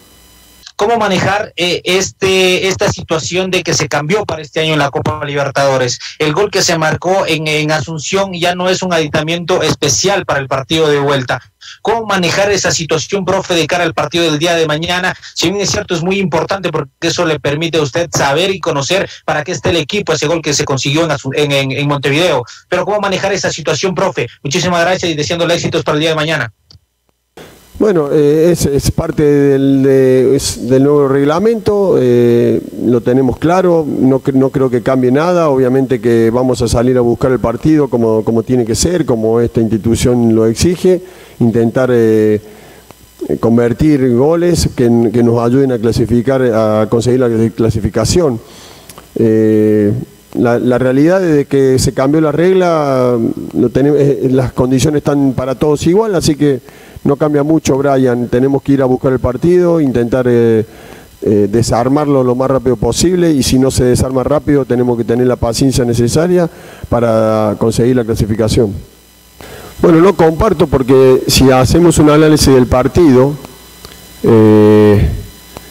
Cómo 0.76 0.98
manejar 0.98 1.52
eh, 1.56 1.80
este, 1.84 2.68
esta 2.68 2.90
situación 2.92 3.50
de 3.50 3.62
que 3.62 3.74
se 3.74 3.88
cambió 3.88 4.24
para 4.24 4.42
este 4.42 4.60
año 4.60 4.74
en 4.74 4.78
la 4.78 4.90
Copa 4.90 5.24
Libertadores. 5.24 5.98
El 6.18 6.32
gol 6.32 6.50
que 6.50 6.62
se 6.62 6.78
marcó 6.78 7.26
en, 7.26 7.48
en 7.48 7.72
Asunción 7.72 8.32
ya 8.34 8.54
no 8.54 8.68
es 8.68 8.82
un 8.82 8.92
aditamiento 8.92 9.62
especial 9.62 10.24
para 10.26 10.40
el 10.40 10.48
partido 10.48 10.88
de 10.88 10.98
vuelta. 10.98 11.40
¿Cómo 11.82 12.06
manejar 12.06 12.50
esa 12.50 12.70
situación, 12.70 13.24
profe, 13.24 13.54
de 13.54 13.66
cara 13.66 13.84
al 13.84 13.94
partido 13.94 14.24
del 14.24 14.38
día 14.38 14.54
de 14.54 14.66
mañana? 14.66 15.16
Si 15.34 15.48
bien 15.48 15.60
es 15.60 15.70
cierto, 15.70 15.94
es 15.94 16.02
muy 16.02 16.18
importante 16.18 16.70
porque 16.70 16.90
eso 17.08 17.24
le 17.24 17.40
permite 17.40 17.78
a 17.78 17.82
usted 17.82 18.08
saber 18.12 18.50
y 18.50 18.60
conocer 18.60 19.08
para 19.24 19.42
qué 19.42 19.52
está 19.52 19.70
el 19.70 19.76
equipo, 19.76 20.12
ese 20.12 20.26
gol 20.26 20.42
que 20.42 20.54
se 20.54 20.64
consiguió 20.64 21.08
en, 21.34 21.52
en, 21.52 21.72
en 21.72 21.88
Montevideo. 21.88 22.44
Pero 22.68 22.84
¿cómo 22.84 23.00
manejar 23.00 23.32
esa 23.32 23.50
situación, 23.50 23.94
profe? 23.94 24.28
Muchísimas 24.42 24.82
gracias 24.82 25.10
y 25.10 25.14
deseándole 25.14 25.54
éxitos 25.54 25.82
para 25.82 25.96
el 25.96 26.00
día 26.00 26.10
de 26.10 26.16
mañana. 26.16 26.52
Bueno, 27.78 28.08
eh, 28.10 28.52
es, 28.52 28.90
parte 28.90 29.22
del, 29.22 29.82
del, 29.82 30.82
nuevo 30.82 31.08
reglamento, 31.08 31.96
eh, 32.00 32.58
lo 32.86 33.02
tenemos 33.02 33.36
claro, 33.36 33.84
no, 33.86 34.22
no, 34.32 34.48
creo 34.48 34.70
que 34.70 34.80
cambie 34.80 35.12
nada, 35.12 35.50
obviamente 35.50 36.00
que 36.00 36.30
vamos 36.32 36.62
a 36.62 36.68
salir 36.68 36.96
a 36.96 37.02
buscar 37.02 37.32
el 37.32 37.38
partido 37.38 37.88
como, 37.88 38.24
como 38.24 38.42
tiene 38.44 38.64
que 38.64 38.74
ser, 38.74 39.04
como 39.04 39.40
esta 39.40 39.60
institución 39.60 40.34
lo 40.34 40.46
exige, 40.46 41.02
intentar 41.38 41.90
eh, 41.92 42.40
convertir 43.40 44.10
goles 44.14 44.70
que, 44.74 44.88
nos 44.88 45.44
ayuden 45.44 45.72
a 45.72 45.78
clasificar, 45.78 46.40
a 46.42 46.86
conseguir 46.88 47.20
la 47.20 47.50
clasificación. 47.50 48.40
La, 50.34 50.78
realidad 50.78 51.22
es 51.22 51.34
de 51.34 51.44
que 51.44 51.78
se 51.78 51.92
cambió 51.92 52.22
la 52.22 52.32
regla, 52.32 53.18
tenemos, 53.70 54.00
las 54.30 54.52
condiciones 54.52 55.00
están 55.00 55.34
para 55.34 55.56
todos 55.56 55.86
igual, 55.86 56.14
así 56.14 56.36
que 56.36 56.60
no 57.06 57.16
cambia 57.16 57.42
mucho, 57.42 57.76
Brian. 57.78 58.28
Tenemos 58.28 58.62
que 58.62 58.72
ir 58.72 58.82
a 58.82 58.86
buscar 58.86 59.12
el 59.12 59.20
partido, 59.20 59.80
intentar 59.80 60.26
eh, 60.28 60.64
eh, 61.22 61.48
desarmarlo 61.50 62.22
lo 62.22 62.34
más 62.34 62.50
rápido 62.50 62.76
posible 62.76 63.30
y 63.30 63.42
si 63.42 63.58
no 63.58 63.70
se 63.70 63.84
desarma 63.84 64.22
rápido 64.22 64.64
tenemos 64.64 64.98
que 64.98 65.04
tener 65.04 65.26
la 65.26 65.36
paciencia 65.36 65.84
necesaria 65.84 66.48
para 66.88 67.56
conseguir 67.58 67.96
la 67.96 68.04
clasificación. 68.04 68.72
Bueno, 69.80 70.00
no 70.00 70.14
comparto 70.14 70.66
porque 70.66 71.22
si 71.26 71.50
hacemos 71.50 71.98
un 71.98 72.10
análisis 72.10 72.52
del 72.54 72.66
partido, 72.66 73.32
eh, 74.22 75.08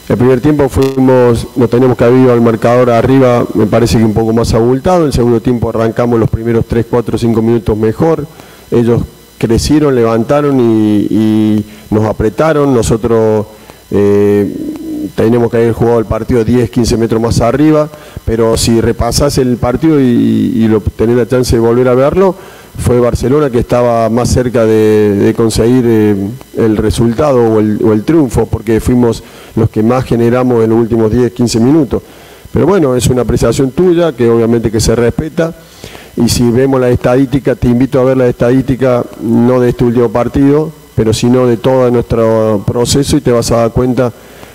el 0.08 0.16
primer 0.16 0.40
tiempo 0.40 0.68
fuimos, 0.68 1.46
no 1.56 1.68
teníamos 1.68 1.96
que 1.96 2.04
haber 2.04 2.30
al 2.30 2.40
marcador 2.40 2.90
arriba, 2.90 3.44
me 3.54 3.66
parece 3.66 3.98
que 3.98 4.04
un 4.04 4.14
poco 4.14 4.32
más 4.32 4.54
abultado, 4.54 5.06
el 5.06 5.12
segundo 5.12 5.40
tiempo 5.40 5.68
arrancamos 5.68 6.18
los 6.18 6.30
primeros 6.30 6.64
3, 6.66 6.86
4, 6.88 7.18
5 7.18 7.42
minutos 7.42 7.76
mejor, 7.76 8.26
ellos 8.70 9.02
crecieron, 9.38 9.94
levantaron 9.94 10.58
y, 10.60 11.64
nos 11.90 12.04
apretaron. 12.04 12.74
Nosotros 12.74 13.46
eh, 13.90 14.54
tenemos 15.14 15.50
que 15.50 15.58
haber 15.58 15.72
jugado 15.72 15.98
el 15.98 16.04
partido 16.04 16.44
10, 16.44 16.70
15 16.70 16.96
metros 16.96 17.20
más 17.20 17.40
arriba, 17.40 17.88
pero 18.24 18.56
si 18.56 18.80
repasás 18.80 19.38
el 19.38 19.56
partido 19.56 20.00
y, 20.00 20.66
lo, 20.68 20.80
tenés 20.80 21.16
la 21.16 21.26
chance 21.26 21.56
de 21.56 21.60
volver 21.60 21.88
a 21.88 21.94
verlo, 21.94 22.34
fue 22.78 23.00
Barcelona 23.00 23.48
que 23.48 23.60
estaba 23.60 24.08
más 24.10 24.28
cerca 24.28 24.66
de, 24.66 25.32
conseguir 25.36 25.84
eh, 25.86 26.16
el 26.56 26.76
resultado 26.76 27.38
o 27.40 27.60
el, 27.60 27.80
o 27.82 27.92
el, 27.92 28.04
triunfo, 28.04 28.46
porque 28.46 28.80
fuimos 28.80 29.22
los 29.54 29.70
que 29.70 29.82
más 29.82 30.04
generamos 30.04 30.62
en 30.62 30.70
los 30.70 30.78
últimos 30.78 31.10
10, 31.10 31.32
15 31.32 31.60
minutos. 31.60 32.02
Pero 32.52 32.66
bueno, 32.66 32.94
es 32.94 33.06
una 33.08 33.22
apreciación 33.22 33.70
tuya 33.70 34.12
que 34.12 34.28
obviamente 34.28 34.70
que 34.70 34.80
se 34.80 34.94
respeta 34.94 35.54
y 36.16 36.28
si 36.28 36.50
vemos 36.50 36.80
la 36.80 36.88
estadística, 36.88 37.54
te 37.54 37.68
invito 37.68 38.00
a 38.00 38.04
ver 38.04 38.16
la 38.16 38.26
estadística 38.26 39.04
no 39.20 39.60
de 39.60 39.70
este 39.70 39.84
último 39.84 40.10
partido, 40.10 40.72
pero 40.94 41.12
sino 41.12 41.46
de 41.46 41.58
todo 41.58 41.90
nuestro 41.90 42.64
proceso 42.66 43.16
y 43.16 43.20
te 43.20 43.30
vas 43.30 43.50
a 43.52 43.58
dar 43.58 43.70
cuenta 43.72 44.12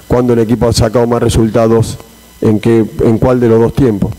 cuando 0.07 0.33
el 0.33 0.39
equipo 0.39 0.67
ha 0.67 0.73
sacado 0.73 1.05
más 1.05 1.21
resultados 1.21 1.99
en, 2.41 2.59
qué, 2.59 2.83
en 3.03 3.17
cuál 3.19 3.39
de 3.39 3.47
los 3.47 3.59
dos 3.59 3.75
tiempos. 3.75 4.11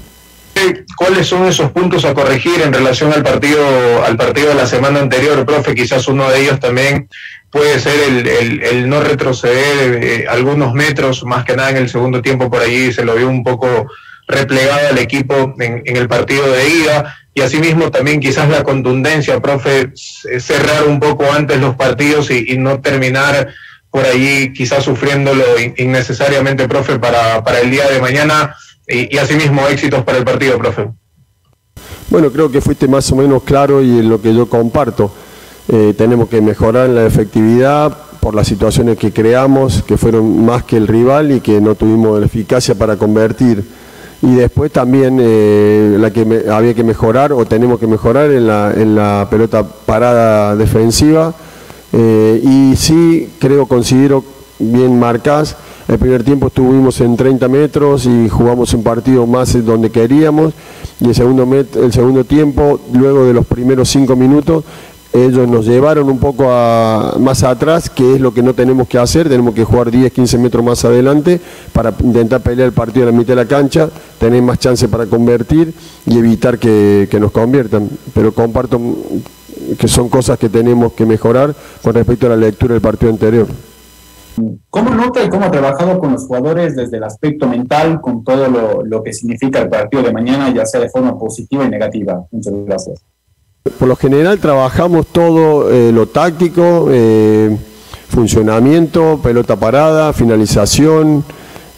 ¿Cuáles 0.96 1.26
son 1.26 1.44
esos 1.46 1.72
puntos 1.72 2.04
a 2.04 2.14
corregir 2.14 2.60
en 2.60 2.72
relación 2.72 3.12
al 3.12 3.24
partido, 3.24 3.60
al 4.04 4.16
partido 4.16 4.50
de 4.50 4.54
la 4.54 4.66
semana 4.66 5.00
anterior, 5.00 5.44
profe? 5.44 5.74
Quizás 5.74 6.06
uno 6.06 6.30
de 6.30 6.42
ellos 6.42 6.60
también 6.60 7.08
puede 7.50 7.80
ser 7.80 7.94
el, 8.08 8.62
el, 8.62 8.88
no 8.88 9.00
retroceder 9.00 10.02
eh, 10.02 10.26
algunos 10.28 10.72
metros, 10.74 11.24
más 11.24 11.44
que 11.44 11.56
nada 11.56 11.70
en 11.70 11.78
el 11.78 11.88
segundo 11.88 12.22
tiempo 12.22 12.48
por 12.48 12.62
allí 12.62 12.92
se 12.92 13.04
lo 13.04 13.16
vio 13.16 13.28
un 13.28 13.42
poco 13.42 13.88
replegado 14.32 14.88
al 14.88 14.98
equipo 14.98 15.54
en, 15.58 15.82
el 15.84 16.08
partido 16.08 16.50
de 16.50 16.68
ida 16.68 17.16
y 17.34 17.40
asimismo 17.40 17.90
también 17.90 18.20
quizás 18.20 18.48
la 18.48 18.62
contundencia, 18.62 19.40
profe, 19.40 19.92
cerrar 19.94 20.84
un 20.86 21.00
poco 21.00 21.30
antes 21.32 21.60
los 21.60 21.76
partidos 21.76 22.30
y, 22.30 22.56
no 22.58 22.80
terminar 22.80 23.48
por 23.90 24.04
ahí 24.04 24.52
quizás 24.52 24.84
sufriéndolo 24.84 25.44
innecesariamente, 25.76 26.68
profe, 26.68 26.98
para, 26.98 27.42
para 27.44 27.60
el 27.60 27.70
día 27.70 27.88
de 27.88 28.00
mañana 28.00 28.54
y, 28.86 29.16
asimismo 29.16 29.66
éxitos 29.68 30.02
para 30.04 30.18
el 30.18 30.24
partido, 30.24 30.58
profe. 30.58 30.90
Bueno, 32.10 32.30
creo 32.30 32.50
que 32.50 32.60
fuiste 32.60 32.88
más 32.88 33.10
o 33.12 33.16
menos 33.16 33.42
claro 33.42 33.82
y 33.82 33.98
en 33.98 34.08
lo 34.08 34.20
que 34.20 34.34
yo 34.34 34.48
comparto. 34.48 35.12
Eh, 35.68 35.94
tenemos 35.96 36.28
que 36.28 36.40
mejorar 36.40 36.88
la 36.90 37.06
efectividad 37.06 37.96
por 38.20 38.34
las 38.34 38.46
situaciones 38.46 38.98
que 38.98 39.12
creamos, 39.12 39.82
que 39.82 39.96
fueron 39.96 40.44
más 40.44 40.64
que 40.64 40.76
el 40.76 40.86
rival 40.86 41.32
y 41.32 41.40
que 41.40 41.60
no 41.60 41.74
tuvimos 41.74 42.20
la 42.20 42.26
eficacia 42.26 42.74
para 42.74 42.96
convertir 42.96 43.64
y 44.22 44.36
después 44.36 44.70
también 44.70 45.18
eh, 45.20 45.96
la 45.98 46.12
que 46.12 46.44
había 46.50 46.74
que 46.74 46.84
mejorar 46.84 47.32
o 47.32 47.44
tenemos 47.44 47.80
que 47.80 47.88
mejorar 47.88 48.30
en 48.30 48.46
la, 48.46 48.72
en 48.74 48.94
la 48.94 49.26
pelota 49.28 49.66
parada 49.66 50.54
defensiva 50.54 51.34
eh, 51.92 52.40
y 52.42 52.76
sí 52.76 53.28
creo, 53.38 53.66
considero 53.66 54.24
bien 54.58 54.98
marcás. 54.98 55.56
El 55.88 55.98
primer 55.98 56.22
tiempo 56.22 56.46
estuvimos 56.46 57.00
en 57.00 57.16
30 57.16 57.48
metros 57.48 58.06
y 58.06 58.28
jugamos 58.28 58.72
un 58.72 58.82
partido 58.82 59.26
más 59.26 59.64
donde 59.64 59.90
queríamos. 59.90 60.54
Y 61.00 61.08
el 61.08 61.14
segundo, 61.14 61.46
el 61.52 61.92
segundo 61.92 62.24
tiempo, 62.24 62.80
luego 62.94 63.26
de 63.26 63.34
los 63.34 63.44
primeros 63.44 63.88
5 63.90 64.14
minutos, 64.14 64.64
ellos 65.12 65.48
nos 65.48 65.66
llevaron 65.66 66.08
un 66.08 66.18
poco 66.18 66.44
más 66.44 67.42
atrás, 67.42 67.90
que 67.90 68.14
es 68.14 68.20
lo 68.20 68.32
que 68.32 68.42
no 68.42 68.54
tenemos 68.54 68.88
que 68.88 68.98
hacer, 68.98 69.28
tenemos 69.28 69.54
que 69.54 69.64
jugar 69.64 69.90
10, 69.90 70.12
15 70.12 70.38
metros 70.38 70.64
más 70.64 70.84
adelante 70.84 71.40
para 71.72 71.94
intentar 72.02 72.40
pelear 72.40 72.68
el 72.68 72.72
partido 72.72 73.08
a 73.08 73.12
la 73.12 73.16
mitad 73.16 73.34
de 73.34 73.42
la 73.42 73.46
cancha, 73.46 73.88
tener 74.18 74.42
más 74.42 74.58
chance 74.58 74.88
para 74.88 75.06
convertir 75.06 75.74
y 76.06 76.18
evitar 76.18 76.58
que, 76.58 77.08
que 77.10 77.20
nos 77.20 77.30
conviertan. 77.32 77.88
Pero 78.14 78.32
comparto 78.32 78.80
que 79.78 79.88
son 79.88 80.08
cosas 80.08 80.38
que 80.38 80.48
tenemos 80.48 80.92
que 80.92 81.06
mejorar 81.06 81.54
con 81.82 81.94
respecto 81.94 82.26
a 82.26 82.30
la 82.30 82.36
lectura 82.36 82.74
del 82.74 82.82
partido 82.82 83.10
anterior. 83.10 83.46
¿Cómo 84.70 84.90
nota 84.90 85.22
y 85.22 85.28
cómo 85.28 85.44
ha 85.44 85.50
trabajado 85.50 85.98
con 85.98 86.12
los 86.12 86.26
jugadores 86.26 86.74
desde 86.74 86.96
el 86.96 87.04
aspecto 87.04 87.46
mental, 87.46 88.00
con 88.00 88.24
todo 88.24 88.48
lo, 88.82 89.02
que 89.02 89.12
significa 89.12 89.60
el 89.60 89.68
partido 89.68 90.02
de 90.02 90.12
mañana, 90.12 90.52
ya 90.54 90.64
sea 90.64 90.80
de 90.80 90.88
forma 90.88 91.18
positiva 91.18 91.64
y 91.64 91.68
negativa? 91.68 92.24
Muchas 92.30 92.54
gracias. 92.64 93.11
Por 93.62 93.86
lo 93.86 93.94
general 93.94 94.40
trabajamos 94.40 95.06
todo 95.06 95.70
eh, 95.70 95.92
lo 95.92 96.08
táctico, 96.08 96.88
eh, 96.90 97.56
funcionamiento, 98.08 99.20
pelota 99.22 99.54
parada, 99.54 100.12
finalización, 100.12 101.22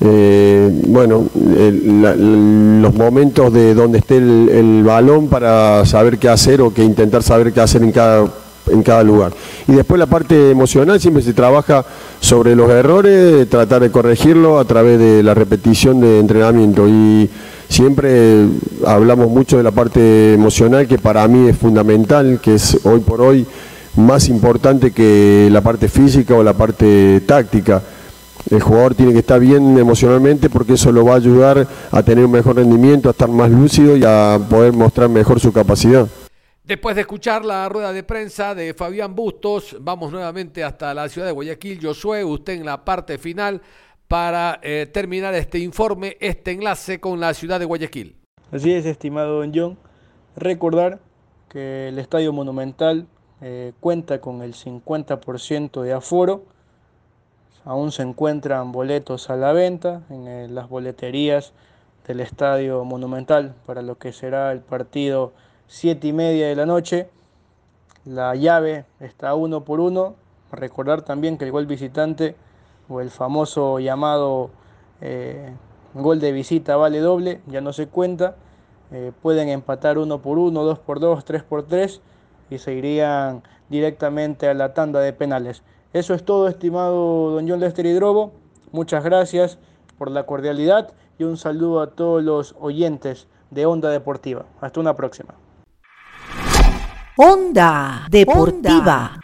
eh, 0.01 0.71
bueno, 0.87 1.27
los 1.35 2.95
momentos 2.95 3.53
de 3.53 3.75
donde 3.75 3.99
esté 3.99 4.17
el, 4.17 4.83
balón 4.83 5.29
para 5.29 5.85
saber 5.85 6.17
qué 6.17 6.31
hacer 6.31 6.63
o 6.63 6.73
que 6.73 6.83
intentar 6.83 7.23
saber 7.23 7.53
qué 7.53 7.61
hacer 7.61 7.83
en 7.83 7.93
cada, 7.93 8.33
en 8.69 8.83
cada 8.83 9.03
lugar. 9.03 9.33
Y 9.69 9.73
después 9.73 9.99
la 9.99 10.07
parte 10.07 10.51
emocional 10.51 11.01
siempre 11.01 11.23
se 11.23 11.35
trabaja 11.35 11.85
sobre 12.21 12.55
los 12.57 12.71
errores, 12.71 13.49
tratar 13.49 13.83
de 13.83 13.91
corregirlo 13.91 14.59
a 14.59 14.65
través 14.65 14.99
de 14.99 15.23
la 15.23 15.35
repetición 15.35 16.01
de 16.01 16.21
entrenamiento. 16.21 16.89
Y 16.89 17.29
siempre 17.69 18.47
hablamos 18.87 19.29
mucho 19.29 19.57
de 19.57 19.63
la 19.63 19.71
parte 19.71 20.35
emocional 20.35 20.87
que 20.87 20.99
para 20.99 21.27
mí 21.29 21.49
es 21.49 21.57
fundamental, 21.57 22.41
que 22.43 22.55
es 22.55 22.79
hoy 22.85 23.01
por 23.01 23.21
hoy 23.21 23.47
más 23.97 24.29
importante 24.29 24.91
que 24.91 25.49
la 25.53 25.61
parte 25.61 25.89
física 25.89 26.35
o 26.35 26.43
la 26.43 26.55
parte 26.55 27.21
táctica 27.27 27.83
el 28.51 28.61
jugador 28.61 28.95
tiene 28.95 29.13
que 29.13 29.21
estar 29.21 29.41
bien 29.41 29.79
emocionalmente 29.79 30.51
porque 30.51 30.75
eso 30.75 30.93
lo 30.93 31.05
va 31.05 31.15
a 31.15 31.17
ayudar 31.17 31.67
a 31.91 32.03
tener 32.03 32.25
un 32.27 32.33
mejor 32.33 32.57
rendimiento, 32.57 33.09
a 33.09 33.13
estar 33.13 33.29
más 33.29 33.51
lúcido 33.51 33.97
y 33.97 34.05
a 34.05 34.39
poder 34.51 34.73
mostrar 34.73 35.09
mejor 35.09 35.41
su 35.41 35.53
capacidad. 35.53 36.07
Después 36.65 36.97
de 36.97 37.03
escuchar 37.03 37.45
la 37.45 37.69
rueda 37.69 37.93
de 37.93 38.03
prensa 38.03 38.55
de 38.55 38.73
Fabián 38.73 39.15
Bustos, 39.15 39.77
vamos 39.81 40.11
nuevamente 40.11 40.65
hasta 40.65 40.95
la 40.95 41.11
ciudad 41.11 41.27
de 41.27 41.33
Guayaquil. 41.33 41.79
Josué, 41.85 42.25
usted 42.25 42.55
en 42.55 42.65
la 42.65 42.87
parte 42.87 43.19
final 43.19 43.61
para 44.09 44.61
eh, 44.63 44.89
terminar 44.91 45.35
este 45.35 45.59
informe, 45.59 46.17
este 46.21 46.53
enlace 46.53 47.01
con 47.01 47.21
la 47.21 47.35
ciudad 47.35 47.61
de 47.61 47.67
Guayaquil. 47.67 48.17
Así 48.51 48.73
es, 48.73 48.87
estimado 48.87 49.41
don 49.41 49.53
John. 49.55 49.79
Recordar 50.37 51.01
que 51.51 51.89
el 51.89 51.99
Estadio 51.99 52.33
Monumental 52.33 53.09
eh, 53.43 53.73
cuenta 53.81 54.23
con 54.23 54.41
el 54.41 54.55
50% 54.55 55.83
de 55.83 55.93
aforo 55.93 56.47
Aún 57.65 57.93
se 57.93 58.03
encuentran 58.03 58.73
boletos 58.73 59.31
a 59.31 59.37
la 59.37 59.53
venta 59.53 60.03
en 60.11 60.29
eh, 60.29 60.49
las 60.49 60.69
boleterías 60.69 61.55
del 62.07 62.21
Estadio 62.21 62.85
Monumental 62.85 63.55
para 63.65 63.81
lo 63.81 63.97
que 63.97 64.13
será 64.13 64.53
el 64.53 64.61
partido 64.61 65.33
7 65.67 66.07
y 66.07 66.13
media 66.13 66.49
de 66.49 66.57
la 66.57 66.67
noche. 66.67 67.09
La 68.05 68.35
llave 68.35 68.85
está 69.01 69.35
uno 69.35 69.65
por 69.65 69.81
uno. 69.81 70.15
Recordar 70.53 71.03
también 71.03 71.39
que 71.39 71.45
el 71.45 71.53
gol 71.53 71.67
visitante 71.67 72.37
o 72.89 73.01
el 73.01 73.11
famoso 73.11 73.79
llamado 73.81 74.51
eh, 75.01 75.53
gol 75.95 76.21
de 76.21 76.33
visita 76.33 76.77
vale 76.77 77.01
doble, 77.01 77.41
ya 77.47 77.61
no 77.61 77.73
se 77.73 77.87
cuenta. 77.87 78.37
Eh, 78.93 79.13
pueden 79.23 79.49
empatar 79.49 79.99
uno 79.99 80.21
por 80.21 80.39
uno, 80.39 80.63
dos 80.63 80.79
por 80.79 81.01
dos, 81.01 81.25
tres 81.25 81.43
por 81.43 81.65
tres 81.65 82.01
y 82.51 82.59
se 82.59 82.75
irían 82.75 83.43
directamente 83.69 84.49
a 84.49 84.55
la 84.55 84.75
tanda 84.75 85.01
de 85.01 85.13
penales. 85.13 85.63
Eso 85.93 86.15
es 86.15 86.25
todo, 86.25 86.49
estimado 86.49 87.31
don 87.31 87.49
John 87.49 87.61
Lester 87.61 87.87
Hidrobo. 87.87 88.33
Muchas 88.73 89.05
gracias 89.05 89.59
por 89.99 90.11
la 90.11 90.27
cordialidad 90.27 90.93
y 91.19 91.25
un 91.25 91.37
saludo 91.37 91.81
a 91.81 91.91
todos 91.91 92.23
los 92.23 92.55
oyentes 92.61 93.29
de 93.51 93.67
Onda 93.67 93.91
Deportiva. 93.91 94.45
Hasta 94.61 94.81
una 94.81 94.95
próxima. 94.95 95.35
Onda 97.17 98.07
Deportiva. 98.11 99.21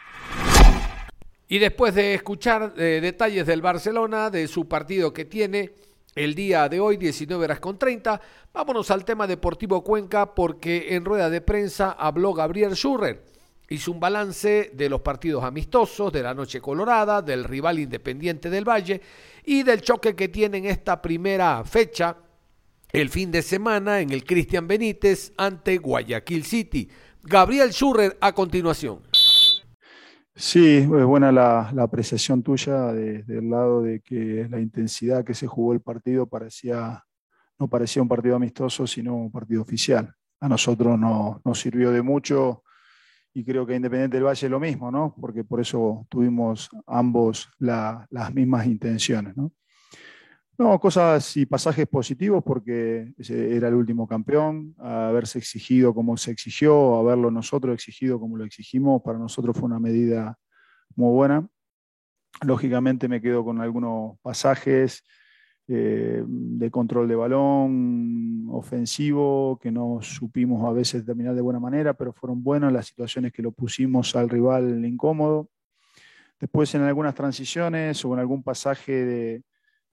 Y 1.48 1.58
después 1.58 1.94
de 1.94 2.14
escuchar 2.14 2.74
eh, 2.76 3.00
detalles 3.02 3.46
del 3.46 3.60
Barcelona, 3.60 4.30
de 4.30 4.46
su 4.46 4.68
partido 4.68 5.12
que 5.12 5.24
tiene 5.24 5.72
el 6.14 6.34
día 6.34 6.68
de 6.68 6.78
hoy, 6.78 6.96
19 6.96 7.44
horas 7.44 7.58
con 7.58 7.78
30, 7.78 8.20
vámonos 8.52 8.90
al 8.90 9.04
tema 9.04 9.26
Deportivo 9.26 9.82
Cuenca 9.82 10.34
porque 10.34 10.94
en 10.94 11.04
rueda 11.04 11.28
de 11.28 11.40
prensa 11.40 11.92
habló 11.98 12.32
Gabriel 12.32 12.74
Schurrer 12.74 13.24
hizo 13.70 13.92
un 13.92 14.00
balance 14.00 14.72
de 14.74 14.88
los 14.88 15.00
partidos 15.00 15.44
amistosos, 15.44 16.12
de 16.12 16.22
la 16.22 16.34
Noche 16.34 16.60
Colorada, 16.60 17.22
del 17.22 17.44
rival 17.44 17.78
independiente 17.78 18.50
del 18.50 18.68
Valle 18.68 19.00
y 19.44 19.62
del 19.62 19.80
choque 19.80 20.14
que 20.14 20.28
tienen 20.28 20.66
esta 20.66 21.00
primera 21.00 21.62
fecha, 21.64 22.16
el 22.92 23.08
fin 23.08 23.30
de 23.30 23.42
semana, 23.42 24.00
en 24.00 24.10
el 24.10 24.24
Cristian 24.24 24.66
Benítez 24.66 25.32
ante 25.36 25.78
Guayaquil 25.78 26.44
City. 26.44 26.88
Gabriel 27.22 27.70
Schurrer 27.70 28.16
a 28.20 28.32
continuación. 28.32 29.00
Sí, 30.34 30.78
es 30.78 30.88
buena 30.88 31.30
la, 31.30 31.68
apreciación 31.82 32.42
tuya 32.42 32.92
desde 32.92 33.38
el 33.38 33.50
lado 33.50 33.82
de 33.82 34.00
que 34.00 34.48
la 34.50 34.58
intensidad 34.58 35.24
que 35.24 35.34
se 35.34 35.46
jugó 35.46 35.74
el 35.74 35.80
partido 35.80 36.26
parecía, 36.26 37.04
no 37.58 37.68
parecía 37.68 38.00
un 38.00 38.08
partido 38.08 38.36
amistoso, 38.36 38.86
sino 38.86 39.14
un 39.14 39.30
partido 39.30 39.60
oficial. 39.60 40.14
A 40.40 40.48
nosotros 40.48 40.98
no, 40.98 41.42
nos 41.44 41.60
sirvió 41.60 41.92
de 41.92 42.00
mucho 42.00 42.62
y 43.34 43.44
creo 43.44 43.66
que 43.66 43.76
Independiente 43.76 44.16
del 44.16 44.24
Valle 44.24 44.48
lo 44.48 44.58
mismo, 44.58 44.90
¿no? 44.90 45.14
Porque 45.20 45.44
por 45.44 45.60
eso 45.60 46.06
tuvimos 46.08 46.70
ambos 46.86 47.50
las 47.58 48.34
mismas 48.34 48.66
intenciones, 48.66 49.36
¿no? 49.36 49.52
No, 50.60 50.78
cosas 50.78 51.38
y 51.38 51.46
pasajes 51.46 51.86
positivos 51.86 52.44
porque 52.44 53.14
era 53.16 53.68
el 53.68 53.74
último 53.74 54.06
campeón, 54.06 54.74
haberse 54.78 55.38
exigido 55.38 55.94
como 55.94 56.18
se 56.18 56.32
exigió, 56.32 56.96
haberlo 56.96 57.30
nosotros 57.30 57.72
exigido 57.72 58.20
como 58.20 58.36
lo 58.36 58.44
exigimos, 58.44 59.00
para 59.00 59.18
nosotros 59.18 59.56
fue 59.56 59.64
una 59.64 59.80
medida 59.80 60.36
muy 60.96 61.14
buena. 61.14 61.48
Lógicamente 62.42 63.08
me 63.08 63.22
quedo 63.22 63.42
con 63.42 63.62
algunos 63.62 64.18
pasajes 64.20 65.02
eh, 65.66 66.22
de 66.26 66.70
control 66.70 67.08
de 67.08 67.16
balón, 67.16 68.46
ofensivo, 68.50 69.58
que 69.62 69.72
no 69.72 70.00
supimos 70.02 70.62
a 70.68 70.74
veces 70.74 71.06
terminar 71.06 71.34
de 71.34 71.40
buena 71.40 71.58
manera, 71.58 71.94
pero 71.94 72.12
fueron 72.12 72.44
buenas 72.44 72.70
las 72.70 72.86
situaciones 72.86 73.32
que 73.32 73.40
lo 73.40 73.52
pusimos 73.52 74.14
al 74.14 74.28
rival 74.28 74.84
incómodo. 74.84 75.48
Después 76.38 76.74
en 76.74 76.82
algunas 76.82 77.14
transiciones 77.14 78.04
o 78.04 78.12
en 78.12 78.20
algún 78.20 78.42
pasaje 78.42 79.42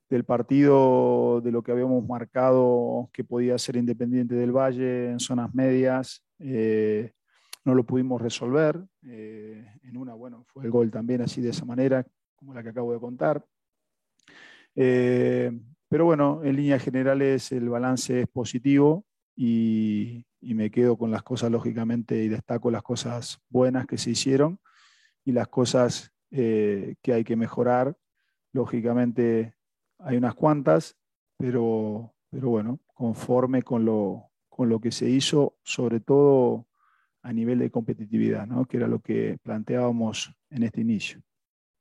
del 0.08 0.24
partido 0.24 1.40
de 1.42 1.52
lo 1.52 1.62
que 1.62 1.72
habíamos 1.72 2.06
marcado 2.06 3.10
que 3.12 3.24
podía 3.24 3.58
ser 3.58 3.76
Independiente 3.76 4.34
del 4.34 4.52
Valle 4.52 5.10
en 5.10 5.20
zonas 5.20 5.54
medias, 5.54 6.24
eh, 6.38 7.12
no 7.64 7.74
lo 7.74 7.84
pudimos 7.84 8.22
resolver. 8.22 8.82
Eh, 9.06 9.66
en 9.82 9.96
una, 9.96 10.14
bueno, 10.14 10.44
fue 10.48 10.64
el 10.64 10.70
gol 10.70 10.90
también 10.90 11.20
así 11.20 11.42
de 11.42 11.50
esa 11.50 11.66
manera, 11.66 12.06
como 12.34 12.54
la 12.54 12.62
que 12.62 12.70
acabo 12.70 12.92
de 12.92 13.00
contar. 13.00 13.44
Eh, 14.74 15.52
pero 15.88 16.06
bueno, 16.06 16.42
en 16.42 16.56
líneas 16.56 16.82
generales 16.82 17.52
el 17.52 17.68
balance 17.68 18.22
es 18.22 18.28
positivo 18.28 19.04
y, 19.36 20.24
me 20.40 20.70
quedo 20.70 20.96
con 20.96 21.10
las 21.10 21.22
cosas, 21.22 21.50
lógicamente, 21.50 22.22
y 22.24 22.28
destaco 22.28 22.70
las 22.70 22.82
cosas 22.82 23.40
buenas 23.48 23.86
que 23.86 23.98
se 23.98 24.10
hicieron 24.10 24.58
y 25.24 25.32
las 25.32 25.48
cosas 25.48 26.12
que 26.30 26.96
hay 27.12 27.24
que 27.24 27.36
mejorar. 27.36 27.96
Lógicamente 28.52 29.57
hay 29.98 30.16
unas 30.16 30.34
cuantas, 30.34 30.96
pero, 31.36 32.14
pero 32.30 32.50
bueno, 32.50 32.80
conforme 32.94 33.62
con 33.62 33.84
lo, 33.84 34.30
con 34.48 34.68
lo 34.68 34.80
que 34.80 34.90
se 34.90 35.08
hizo, 35.08 35.56
sobre 35.62 36.00
todo 36.00 36.66
a 37.22 37.32
nivel 37.32 37.58
de 37.58 37.70
competitividad, 37.70 38.46
¿no? 38.46 38.64
que 38.64 38.76
era 38.76 38.86
lo 38.86 39.00
que 39.00 39.38
planteábamos 39.42 40.32
en 40.50 40.62
este 40.62 40.80
inicio. 40.80 41.20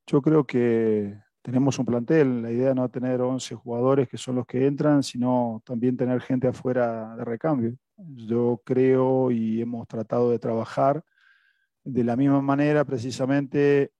Yo 0.06 0.22
creo 0.22 0.46
que 0.46 1.18
tenemos 1.42 1.80
un 1.80 1.86
plantel, 1.86 2.42
la 2.42 2.52
idea 2.52 2.74
no 2.74 2.90
tener 2.90 3.22
11 3.22 3.56
jugadores 3.56 4.10
que 4.10 4.18
son 4.18 4.36
los 4.36 4.46
que 4.46 4.68
entran, 4.68 5.04
sino 5.04 5.62
también 5.66 5.96
tener 5.96 6.22
gente 6.22 6.48
afuera 6.48 7.16
de 7.16 7.24
recambio. 7.24 7.78
Yo 7.98 8.62
creo 8.66 9.32
y 9.32 9.62
hemos 9.62 9.88
tratado 9.88 10.32
de 10.32 10.40
trabajar 10.40 11.04
de 11.84 12.04
la 12.04 12.16
misma 12.16 12.42
manera 12.42 12.84
precisamente 12.84 13.92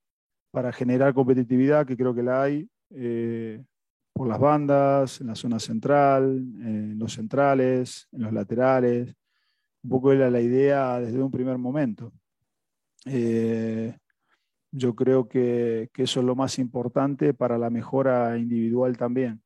para 0.50 0.72
generar 0.72 1.14
competitividad, 1.14 1.86
que 1.86 1.96
creo 1.96 2.14
que 2.14 2.22
la 2.22 2.42
hay, 2.42 2.68
eh, 2.90 3.64
por 4.18 4.26
las 4.26 4.40
bandas, 4.40 5.20
en 5.20 5.28
la 5.28 5.36
zona 5.36 5.60
central, 5.60 6.24
en 6.60 6.98
los 6.98 7.12
centrales, 7.12 8.08
en 8.10 8.22
los 8.22 8.32
laterales. 8.32 9.14
Un 9.84 9.90
poco 9.90 10.12
era 10.12 10.28
la 10.28 10.40
idea 10.40 10.98
desde 10.98 11.22
un 11.22 11.30
primer 11.30 11.56
momento. 11.56 12.12
Eh, 13.06 13.96
yo 14.72 14.96
creo 14.96 15.28
que, 15.28 15.88
que, 15.92 16.02
eso 16.02 16.18
es 16.18 16.26
lo 16.26 16.34
más 16.34 16.58
importante 16.58 17.32
para 17.32 17.58
la 17.58 17.70
mejora 17.70 18.36
individual 18.36 18.96
también. 18.96 19.40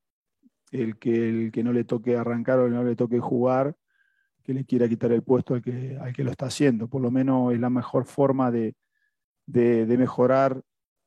El 0.71 0.97
que, 0.97 1.29
el 1.29 1.53
que 1.53 1.63
no 1.63 1.75
le 1.75 1.85
toque 1.85 2.17
arrancar 2.17 2.59
o 2.61 2.69
no 2.71 2.83
le 2.83 2.97
toque 2.97 3.21
jugar, 3.21 3.77
que 4.43 4.55
le 4.55 4.65
quiera 4.65 4.89
quitar 4.89 5.13
el 5.13 5.23
puesto 5.23 5.53
al 5.53 5.61
que, 5.61 5.99
al 6.01 6.15
que 6.15 6.25
lo 6.25 6.31
está 6.31 6.47
haciendo. 6.47 6.89
Por 6.89 7.03
lo 7.03 7.11
menos 7.11 7.53
es 7.53 7.61
la 7.61 7.69
mejor 7.69 8.07
forma 8.07 8.51
de, 8.51 8.75
de 9.45 9.99
mejorar 9.99 10.63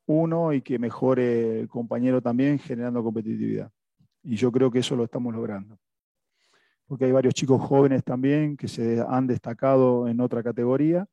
uno 0.05 0.53
y 0.53 0.61
que 0.61 0.79
mejore 0.79 1.61
el 1.61 1.67
compañero 1.67 2.21
también 2.21 2.59
generando 2.59 3.03
competitividad. 3.03 3.71
Y 4.23 4.35
yo 4.35 4.51
creo 4.51 4.71
que 4.71 4.79
eso 4.79 4.95
lo 4.95 5.05
estamos 5.05 5.33
logrando. 5.33 5.77
Porque 6.87 7.05
hay 7.05 7.11
varios 7.11 7.33
chicos 7.33 7.61
jóvenes 7.61 8.03
también 8.03 8.57
que 8.57 8.67
se 8.67 9.03
han 9.07 9.27
destacado 9.27 10.07
en 10.07 10.19
otra 10.19 10.43
categoría 10.43 11.07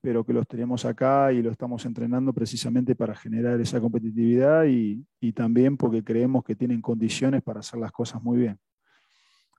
pero 0.00 0.24
que 0.24 0.32
los 0.32 0.46
tenemos 0.46 0.84
acá 0.84 1.32
y 1.32 1.42
lo 1.42 1.50
estamos 1.50 1.84
entrenando 1.84 2.32
precisamente 2.32 2.94
para 2.94 3.14
generar 3.14 3.60
esa 3.60 3.80
competitividad 3.80 4.64
y, 4.64 5.04
y, 5.20 5.32
también 5.32 5.76
porque 5.76 6.04
creemos 6.04 6.44
que 6.44 6.54
tienen 6.54 6.80
condiciones 6.80 7.42
para 7.42 7.60
hacer 7.60 7.80
las 7.80 7.92
cosas 7.92 8.22
muy 8.22 8.38
bien. 8.38 8.58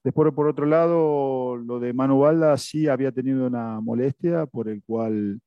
Después, 0.03 0.33
por 0.33 0.47
otro 0.47 0.65
lado, 0.65 1.57
lo 1.57 1.79
de 1.79 1.93
Manu 1.93 2.19
Balda 2.19 2.57
sí 2.57 2.87
había 2.87 3.11
tenido 3.11 3.47
una 3.47 3.81
molestia 3.81 4.45
por 4.45 4.69
el 4.69 4.81
cual 4.81 5.41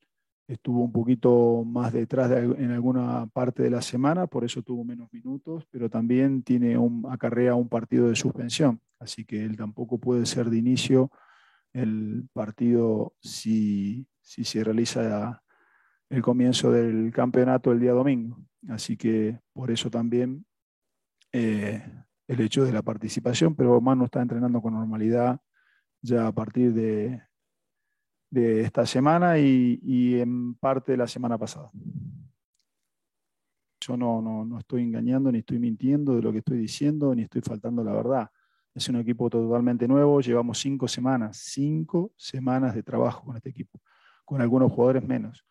estuvo 0.46 0.82
un 0.82 0.92
poquito 0.92 1.64
más 1.64 1.92
detrás 1.92 2.30
de, 2.30 2.40
en 2.40 2.70
alguna 2.72 3.26
parte 3.26 3.62
de 3.62 3.70
la 3.70 3.82
semana, 3.82 4.26
por 4.26 4.44
eso 4.44 4.62
tuvo 4.62 4.84
menos 4.84 5.12
minutos, 5.12 5.64
pero 5.70 5.88
también 5.88 6.42
tiene 6.42 6.76
un, 6.76 7.06
acarrea 7.08 7.54
un 7.54 7.68
partido 7.68 8.08
de 8.08 8.16
suspensión, 8.16 8.80
así 8.98 9.24
que 9.24 9.44
él 9.44 9.56
tampoco 9.56 9.98
puede 9.98 10.26
ser 10.26 10.50
de 10.50 10.58
inicio 10.58 11.10
el 11.72 12.28
partido 12.34 13.14
si 13.20 14.06
si 14.22 14.44
se 14.44 14.64
realiza 14.64 15.42
el 16.08 16.22
comienzo 16.22 16.70
del 16.70 17.12
campeonato 17.12 17.72
el 17.72 17.80
día 17.80 17.92
domingo. 17.92 18.38
Así 18.68 18.96
que 18.96 19.40
por 19.52 19.70
eso 19.70 19.90
también 19.90 20.46
eh, 21.32 21.82
el 22.28 22.40
hecho 22.40 22.64
de 22.64 22.72
la 22.72 22.82
participación, 22.82 23.54
pero 23.54 23.80
Manu 23.80 24.06
está 24.06 24.22
entrenando 24.22 24.62
con 24.62 24.74
normalidad 24.74 25.40
ya 26.00 26.26
a 26.26 26.32
partir 26.32 26.72
de, 26.72 27.22
de 28.32 28.62
esta 28.62 28.86
semana 28.86 29.38
y, 29.38 29.78
y, 29.82 30.18
en 30.18 30.54
parte 30.54 30.92
de 30.92 30.98
la 30.98 31.06
semana 31.06 31.36
pasada. 31.36 31.70
Yo 33.80 33.96
no, 33.96 34.22
no, 34.22 34.44
no 34.44 34.58
estoy 34.58 34.82
engañando, 34.82 35.30
ni 35.30 35.40
estoy 35.40 35.58
mintiendo 35.58 36.16
de 36.16 36.22
lo 36.22 36.32
que 36.32 36.38
estoy 36.38 36.58
diciendo, 36.58 37.14
ni 37.14 37.22
estoy 37.22 37.42
faltando 37.42 37.84
la 37.84 37.92
verdad. 37.92 38.30
Es 38.74 38.88
un 38.88 38.96
equipo 38.96 39.28
totalmente 39.28 39.86
nuevo, 39.86 40.20
llevamos 40.20 40.58
cinco 40.58 40.88
semanas, 40.88 41.36
cinco 41.36 42.12
semanas 42.16 42.74
de 42.74 42.82
trabajo 42.82 43.24
con 43.26 43.36
este 43.36 43.50
equipo 43.50 43.80
con 44.24 44.40
algunos 44.40 44.72
jugadores 44.72 45.06
menos. 45.06 45.44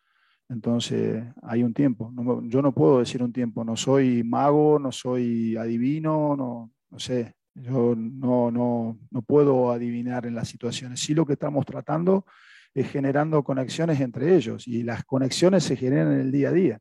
Entonces, 0.48 1.24
hay 1.42 1.62
un 1.62 1.72
tiempo. 1.72 2.12
yo 2.44 2.60
no 2.60 2.72
puedo 2.72 2.98
decir 2.98 3.22
un 3.22 3.32
tiempo, 3.32 3.64
no 3.64 3.76
soy 3.76 4.24
mago, 4.24 4.78
no 4.78 4.90
soy 4.90 5.56
adivino, 5.56 6.36
no, 6.36 6.72
no 6.90 6.98
sé. 6.98 7.36
Yo 7.54 7.94
no, 7.96 8.50
no, 8.50 8.98
no 9.10 9.22
puedo 9.22 9.70
adivinar 9.70 10.26
en 10.26 10.34
las 10.34 10.48
situaciones. 10.48 11.00
Sí 11.00 11.14
lo 11.14 11.24
que 11.24 11.34
estamos 11.34 11.64
tratando 11.64 12.26
es 12.74 12.90
generando 12.90 13.42
conexiones 13.42 14.00
entre 14.00 14.36
ellos 14.36 14.66
y 14.66 14.82
las 14.82 15.04
conexiones 15.04 15.64
se 15.64 15.76
generan 15.76 16.12
en 16.12 16.20
el 16.20 16.32
día 16.32 16.48
a 16.48 16.52
día, 16.52 16.78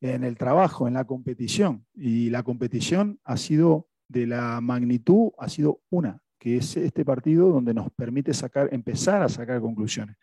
en 0.00 0.24
el 0.24 0.36
trabajo, 0.36 0.86
en 0.86 0.94
la 0.94 1.04
competición. 1.04 1.84
Y 1.94 2.30
la 2.30 2.42
competición 2.42 3.18
ha 3.24 3.36
sido 3.36 3.88
de 4.08 4.26
la 4.26 4.60
magnitud, 4.60 5.30
ha 5.38 5.48
sido 5.48 5.80
una, 5.90 6.20
que 6.38 6.58
es 6.58 6.76
este 6.76 7.04
partido 7.04 7.48
donde 7.48 7.74
nos 7.74 7.90
permite 7.90 8.34
sacar, 8.34 8.68
empezar 8.72 9.22
a 9.22 9.28
sacar 9.28 9.60
conclusiones. 9.60 10.16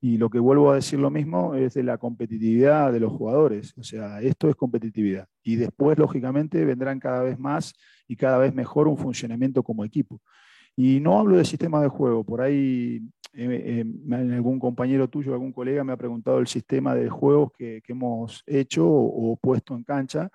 Y 0.00 0.18
lo 0.18 0.28
que 0.28 0.38
vuelvo 0.38 0.70
a 0.70 0.74
decir 0.74 0.98
lo 0.98 1.10
mismo 1.10 1.54
es 1.54 1.74
de 1.74 1.82
la 1.82 1.96
competitividad 1.96 2.92
de 2.92 3.00
los 3.00 3.12
jugadores. 3.12 3.72
O 3.78 3.82
sea, 3.82 4.20
esto 4.20 4.50
es 4.50 4.56
competitividad. 4.56 5.26
Y 5.42 5.56
después, 5.56 5.98
lógicamente, 5.98 6.62
vendrán 6.66 7.00
cada 7.00 7.22
vez 7.22 7.38
más 7.38 7.72
y 8.06 8.16
cada 8.16 8.36
vez 8.36 8.54
mejor 8.54 8.86
un 8.86 8.98
funcionamiento 8.98 9.62
como 9.62 9.82
equipo. 9.82 10.20
Y 10.76 11.00
no 11.00 11.18
hablo 11.18 11.38
de 11.38 11.44
sistema 11.46 11.80
de 11.80 11.88
juego. 11.88 12.22
Por 12.22 12.42
ahí 12.42 13.00
eh, 13.36 13.84
eh, 13.84 14.14
algún 14.14 14.60
compañero 14.60 15.08
tuyo, 15.08 15.32
algún 15.32 15.52
colega 15.52 15.82
me 15.82 15.92
ha 15.92 15.96
preguntado 15.96 16.38
el 16.38 16.46
sistema 16.46 16.94
de 16.94 17.08
juegos 17.08 17.52
que, 17.52 17.82
hemos 17.88 18.42
hecho 18.46 18.86
o, 18.88 19.36
puesto 19.36 19.74
en 19.74 19.82
cancha. 19.82 20.30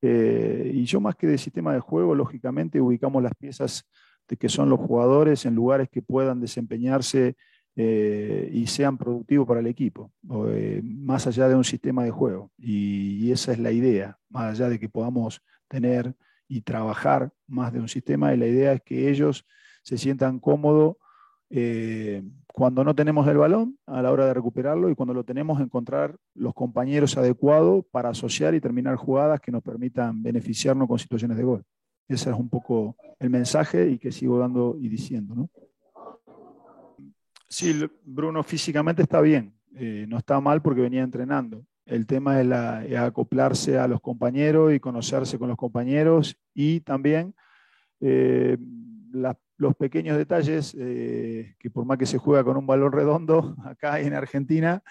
Eh, 0.00 0.70
y 0.72 0.84
yo 0.84 1.00
más 1.00 1.16
que 1.16 1.26
de 1.26 1.38
sistema 1.38 1.74
de 1.74 1.80
juego, 1.80 2.14
lógicamente 2.14 2.80
ubicamos 2.80 3.22
las 3.22 3.34
piezas 3.34 3.88
de 4.28 4.36
que 4.36 4.48
son 4.48 4.68
los 4.68 4.78
jugadores 4.78 5.44
en 5.46 5.54
lugares 5.54 5.88
que 5.88 6.02
puedan 6.02 6.40
desempeñarse 6.40 7.36
eh, 7.74 8.48
y 8.52 8.66
sean 8.66 8.96
productivos 8.96 9.46
para 9.46 9.60
el 9.60 9.66
equipo, 9.66 10.12
más 10.22 11.26
allá 11.26 11.48
de 11.48 11.54
un 11.54 11.64
sistema 11.64 12.04
de 12.04 12.10
juego. 12.10 12.50
Y, 12.58 13.26
y, 13.26 13.32
esa 13.32 13.52
es 13.52 13.58
la 13.58 13.72
idea, 13.72 14.18
más 14.30 14.52
allá 14.52 14.68
de 14.68 14.78
que 14.78 14.88
podamos 14.88 15.42
tener 15.68 16.14
y 16.48 16.60
trabajar 16.60 17.32
más 17.46 17.72
de 17.72 17.80
un 17.80 17.88
sistema, 17.88 18.32
y 18.32 18.36
la 18.36 18.46
idea 18.46 18.72
es 18.72 18.82
que 18.82 19.10
ellos 19.10 19.44
se 19.82 19.98
sientan 19.98 20.38
cómodos 20.38 20.96
eh, 21.50 22.22
cuando 22.52 22.82
no 22.82 22.94
tenemos 22.94 23.28
el 23.28 23.36
balón 23.36 23.78
a 23.86 24.02
la 24.02 24.10
hora 24.10 24.26
de 24.26 24.34
recuperarlo 24.34 24.90
y 24.90 24.94
cuando 24.94 25.14
lo 25.14 25.24
tenemos 25.24 25.60
encontrar 25.60 26.16
los 26.34 26.54
compañeros 26.54 27.16
adecuados 27.16 27.84
para 27.90 28.08
asociar 28.08 28.54
y 28.54 28.60
terminar 28.60 28.96
jugadas 28.96 29.40
que 29.40 29.52
nos 29.52 29.62
permitan 29.62 30.22
beneficiarnos 30.22 30.88
con 30.88 30.98
situaciones 30.98 31.36
de 31.36 31.44
gol. 31.44 31.64
Ese 32.08 32.30
es 32.30 32.36
un 32.36 32.48
poco 32.48 32.96
el 33.18 33.30
mensaje 33.30 33.90
y 33.90 33.98
que 33.98 34.12
sigo 34.12 34.38
dando 34.38 34.76
y 34.80 34.88
diciendo. 34.88 35.34
¿no? 35.34 35.50
Sí, 37.48 37.74
Bruno 38.04 38.42
físicamente 38.42 39.02
está 39.02 39.20
bien, 39.20 39.54
eh, 39.74 40.06
no 40.08 40.18
está 40.18 40.40
mal 40.40 40.62
porque 40.62 40.80
venía 40.80 41.02
entrenando. 41.02 41.64
El 41.84 42.06
tema 42.06 42.40
es, 42.40 42.46
la, 42.46 42.84
es, 42.84 42.96
acoplarse 42.96 43.78
a 43.78 43.86
los 43.86 44.00
compañeros 44.00 44.72
y 44.74 44.80
conocerse 44.80 45.38
con 45.38 45.48
los 45.48 45.56
compañeros 45.56 46.36
y 46.54 46.80
también 46.80 47.34
eh, 48.00 48.56
la, 49.12 49.38
los 49.56 49.74
pequeños 49.74 50.16
detalles 50.16 50.76
eh, 50.78 51.54
que 51.58 51.70
por 51.70 51.84
más 51.84 51.98
que 51.98 52.06
se 52.06 52.18
juega 52.18 52.44
con 52.44 52.56
un 52.56 52.66
balón 52.66 52.92
redondo 52.92 53.56
acá 53.64 54.00
en 54.00 54.14
Argentina, 54.14 54.82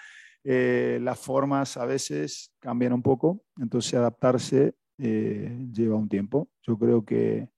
eh, 0.44 0.98
las 1.02 1.18
formas 1.18 1.76
a 1.76 1.86
veces 1.86 2.52
cambian 2.60 2.92
un 2.92 3.02
poco, 3.02 3.42
entonces 3.58 3.94
adaptarse 3.94 4.74
eh, 4.98 5.66
lleva 5.72 5.96
un 5.96 6.08
tiempo. 6.08 6.48
Yo 6.62 6.78
creo 6.78 7.04
que, 7.04 7.48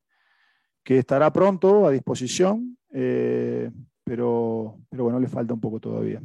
que 0.83 0.99
estará 0.99 1.33
pronto 1.33 1.87
a 1.87 1.91
disposición 1.91 2.75
pero, 2.91 4.81
pero 4.89 5.05
bueno, 5.05 5.21
le 5.21 5.29
falta 5.29 5.53
un 5.53 5.61
poco 5.61 5.79
todavía. 5.79 6.23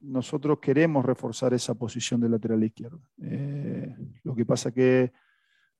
Nosotros 0.00 0.58
queremos 0.60 1.04
reforzar 1.04 1.54
esa 1.54 1.74
posición 1.74 2.20
de 2.20 2.28
lateral 2.28 2.64
izquierdo. 2.64 3.00
Lo 4.24 4.34
que 4.34 4.44
pasa 4.44 4.72
que 4.72 5.12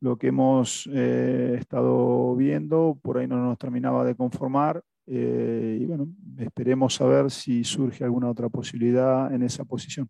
lo 0.01 0.17
que 0.17 0.29
hemos 0.29 0.89
eh, 0.93 1.57
estado 1.59 2.35
viendo 2.37 2.99
por 3.03 3.19
ahí 3.19 3.27
no 3.27 3.37
nos 3.37 3.59
terminaba 3.59 4.05
de 4.05 4.15
conformar 4.15 4.83
eh, 5.07 5.79
y 5.81 5.87
bueno, 5.87 6.09
esperemos 6.39 6.95
saber 6.95 7.31
si 7.31 7.63
surge 7.63 8.03
alguna 8.05 8.29
otra 8.29 8.49
posibilidad 8.49 9.33
en 9.33 9.43
esa 9.43 9.65
posición. 9.65 10.09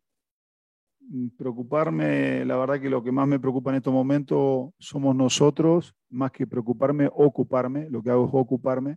Preocuparme, 1.37 2.45
la 2.45 2.57
verdad 2.57 2.81
que 2.81 2.91
lo 2.91 3.03
que 3.05 3.13
más 3.13 3.29
me 3.29 3.39
preocupa 3.39 3.71
en 3.71 3.77
estos 3.77 3.93
momentos 3.93 4.71
somos 4.79 5.15
nosotros, 5.15 5.95
más 6.09 6.33
que 6.33 6.47
preocuparme, 6.47 7.09
ocuparme, 7.13 7.89
lo 7.91 8.03
que 8.03 8.11
hago 8.11 8.27
es 8.27 8.31
ocuparme 8.33 8.97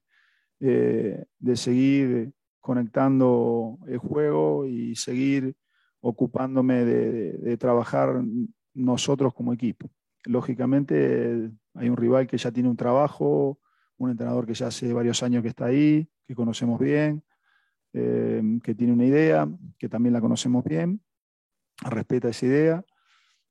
eh, 0.60 1.24
de 1.38 1.56
seguir 1.56 2.32
conectando 2.60 3.78
el 3.88 3.98
juego 4.00 4.66
y 4.66 4.96
seguir 4.96 5.56
ocupándome 6.02 6.86
de, 6.86 7.58
trabajar 7.58 8.24
nosotros 8.74 9.34
como 9.34 9.54
equipo. 9.54 9.90
Lógicamente 10.26 11.52
hay 11.74 11.90
un 11.90 11.98
rival 11.98 12.28
que 12.28 12.38
ya 12.38 12.52
tiene 12.52 12.70
un 12.70 12.78
trabajo, 12.78 13.60
un 13.98 14.12
entrenador 14.12 14.46
que 14.46 14.54
ya 14.54 14.68
hace 14.68 14.92
varios 14.94 15.24
años 15.24 15.42
que 15.44 15.50
está 15.50 15.66
ahí, 15.66 16.10
que 16.28 16.36
conocemos 16.36 16.80
bien, 16.80 17.24
eh, 17.94 18.42
que 18.64 18.76
tiene 18.76 18.94
una 18.94 19.06
idea, 19.06 19.48
que 19.78 19.90
también 19.90 20.14
la 20.14 20.22
conocemos 20.22 20.64
bien, 20.64 21.02
respeta 21.82 22.30
esa 22.30 22.46
idea. 22.46 22.86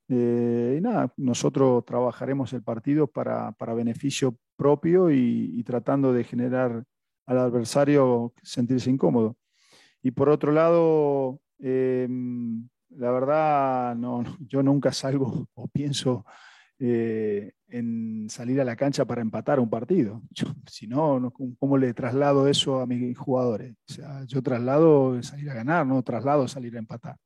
Eh, 0.09 0.77
y 0.79 0.81
nada, 0.81 1.13
nosotros 1.17 1.85
trabajaremos 1.85 2.53
el 2.53 2.63
partido 2.63 3.07
para, 3.07 3.53
para 3.53 3.75
beneficio 3.75 4.39
propio 4.57 5.11
y, 5.11 5.63
tratando 5.65 6.13
de 6.13 6.25
generar 6.25 6.85
al 7.27 7.39
adversario 7.39 8.33
sentirse 8.43 8.91
incómodo. 8.91 9.37
Y 10.03 10.13
por 10.13 10.29
otro 10.29 10.53
lado, 10.53 11.41
eh, 11.59 12.09
la 12.91 13.11
verdad, 13.11 13.95
no, 13.97 14.25
yo 14.41 14.63
nunca 14.63 14.93
salgo 14.93 15.47
o 15.55 15.69
pienso 15.69 16.25
eh, 16.79 17.53
en 17.69 18.29
salir 18.31 18.61
a 18.61 18.65
la 18.65 18.77
cancha 18.77 19.05
para 19.05 19.21
empatar 19.21 19.61
un 19.61 19.69
partido. 19.69 20.23
Si 20.67 20.87
no, 20.87 21.21
no, 21.21 21.31
¿cómo 21.31 21.77
le 21.79 21.95
traslado 21.95 22.49
eso 22.49 22.81
a 22.81 22.87
mis 22.87 23.17
jugadores? 23.17 23.75
O 23.89 23.93
sea, 23.93 24.25
yo 24.25 24.43
traslado 24.43 25.23
salir 25.23 25.51
a 25.51 25.55
ganar, 25.55 25.87
no 25.87 26.03
traslado 26.03 26.49
salir 26.49 26.77
a 26.77 26.79
empatar. 26.79 27.17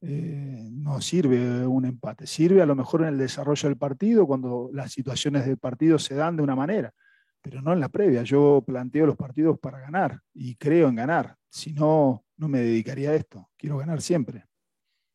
Eh, 0.00 0.68
no 0.70 1.00
sirve 1.00 1.66
un 1.66 1.84
empate, 1.84 2.26
sirve 2.26 2.62
a 2.62 2.66
lo 2.66 2.76
mejor 2.76 3.02
en 3.02 3.08
el 3.08 3.18
desarrollo 3.18 3.68
del 3.68 3.78
partido, 3.78 4.26
cuando 4.26 4.70
las 4.72 4.92
situaciones 4.92 5.46
del 5.46 5.58
partido 5.58 5.98
se 5.98 6.14
dan 6.14 6.36
de 6.36 6.42
una 6.42 6.54
manera 6.54 6.92
pero 7.40 7.62
no 7.62 7.72
en 7.72 7.80
la 7.80 7.88
previa. 7.88 8.22
Yo 8.22 8.62
planteo 8.66 9.06
los 9.06 9.16
partidos 9.16 9.58
para 9.58 9.80
ganar 9.80 10.20
y 10.34 10.56
creo 10.56 10.88
en 10.88 10.96
ganar. 10.96 11.36
Si 11.48 11.72
no, 11.72 12.24
no 12.36 12.48
me 12.48 12.60
dedicaría 12.60 13.10
a 13.10 13.14
esto. 13.14 13.48
Quiero 13.56 13.78
ganar 13.78 14.02
siempre. 14.02 14.44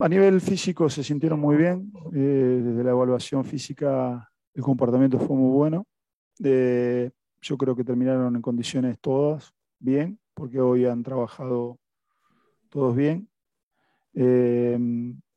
A 0.04 0.10
nivel 0.10 0.42
físico 0.42 0.89
se 0.89 1.02
sintieron 1.02 1.39
muy 1.39 1.56
bien. 1.56 1.89
Eh, 2.13 2.62
desde 2.62 2.84
la 2.84 2.89
evaluación 2.89 3.46
física 3.46 4.30
el 4.54 4.62
comportamiento 4.62 5.18
fue 5.18 5.38
muy 5.38 5.50
bueno. 5.50 5.88
Eh, 6.44 7.10
yo 7.39 7.58
creo 7.58 7.74
que 7.74 7.86
terminaron 7.86 8.36
en 8.36 8.42
condiciones 8.42 9.00
todas 9.00 9.54
bien, 9.80 10.20
porque 10.34 10.60
hoy 10.60 10.84
han 10.84 11.04
trabajado 11.04 11.80
todos 12.68 12.94
bien. 12.94 13.30
Eh, 14.13 14.78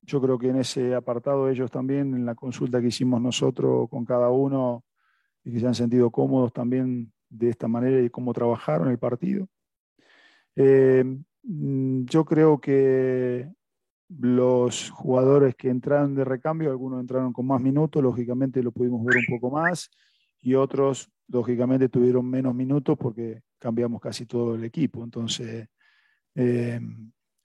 yo 0.02 0.20
creo 0.20 0.36
que 0.36 0.48
en 0.48 0.56
ese 0.56 0.96
apartado 0.96 1.48
ellos 1.48 1.70
también, 1.70 2.12
en 2.16 2.26
la 2.26 2.34
consulta 2.34 2.80
que 2.80 2.88
hicimos 2.88 3.22
nosotros 3.22 3.88
con 3.88 4.04
cada 4.04 4.30
uno, 4.30 4.84
y 5.44 5.52
que 5.52 5.60
se 5.60 5.66
han 5.68 5.76
sentido 5.76 6.10
cómodos 6.10 6.52
también 6.52 7.12
de 7.28 7.50
esta 7.50 7.68
manera 7.68 8.00
y 8.00 8.10
cómo 8.10 8.32
trabajaron 8.32 8.88
el 8.88 8.98
partido. 8.98 9.46
yo 10.56 12.24
creo 12.24 12.60
que 12.60 13.55
los 14.08 14.90
jugadores 14.90 15.54
que 15.56 15.68
entraron 15.68 16.14
de 16.14 16.24
recambio, 16.24 16.70
algunos 16.70 17.00
entraron 17.00 17.32
con 17.32 17.46
más 17.46 17.60
minutos, 17.60 18.02
lógicamente 18.02 18.62
lo 18.62 18.72
pudimos 18.72 19.04
ver 19.04 19.16
un 19.16 19.38
poco 19.38 19.54
más, 19.54 19.90
y 20.40 20.54
otros, 20.54 21.10
lógicamente, 21.28 21.88
tuvieron 21.88 22.28
menos 22.28 22.54
minutos 22.54 22.96
porque 22.96 23.42
cambiamos 23.58 24.00
casi 24.00 24.26
todo 24.26 24.54
el 24.54 24.64
equipo. 24.64 25.02
Entonces, 25.02 25.68
eh, 26.34 26.80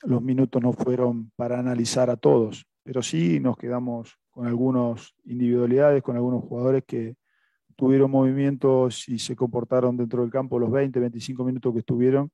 los 0.04 0.22
minutos 0.22 0.62
no 0.62 0.74
fueron 0.74 1.32
para 1.36 1.60
analizar 1.60 2.10
a 2.10 2.18
todos, 2.18 2.66
pero 2.84 3.02
sí 3.02 3.40
nos 3.40 3.58
quedamos 3.58 4.20
con 4.30 4.46
algunas 4.46 5.14
individualidades, 5.26 6.04
con 6.04 6.16
algunos 6.16 6.44
jugadores 6.44 6.84
que 6.86 7.16
tuvieron 7.76 8.12
movimientos 8.12 9.10
y 9.10 9.18
se 9.18 9.36
comportaron 9.36 9.98
dentro 9.98 10.22
del 10.22 10.32
campo 10.32 10.60
los 10.60 10.72
20, 10.72 11.00
25 11.00 11.44
minutos 11.44 11.74
que 11.74 11.80
estuvieron, 11.80 12.32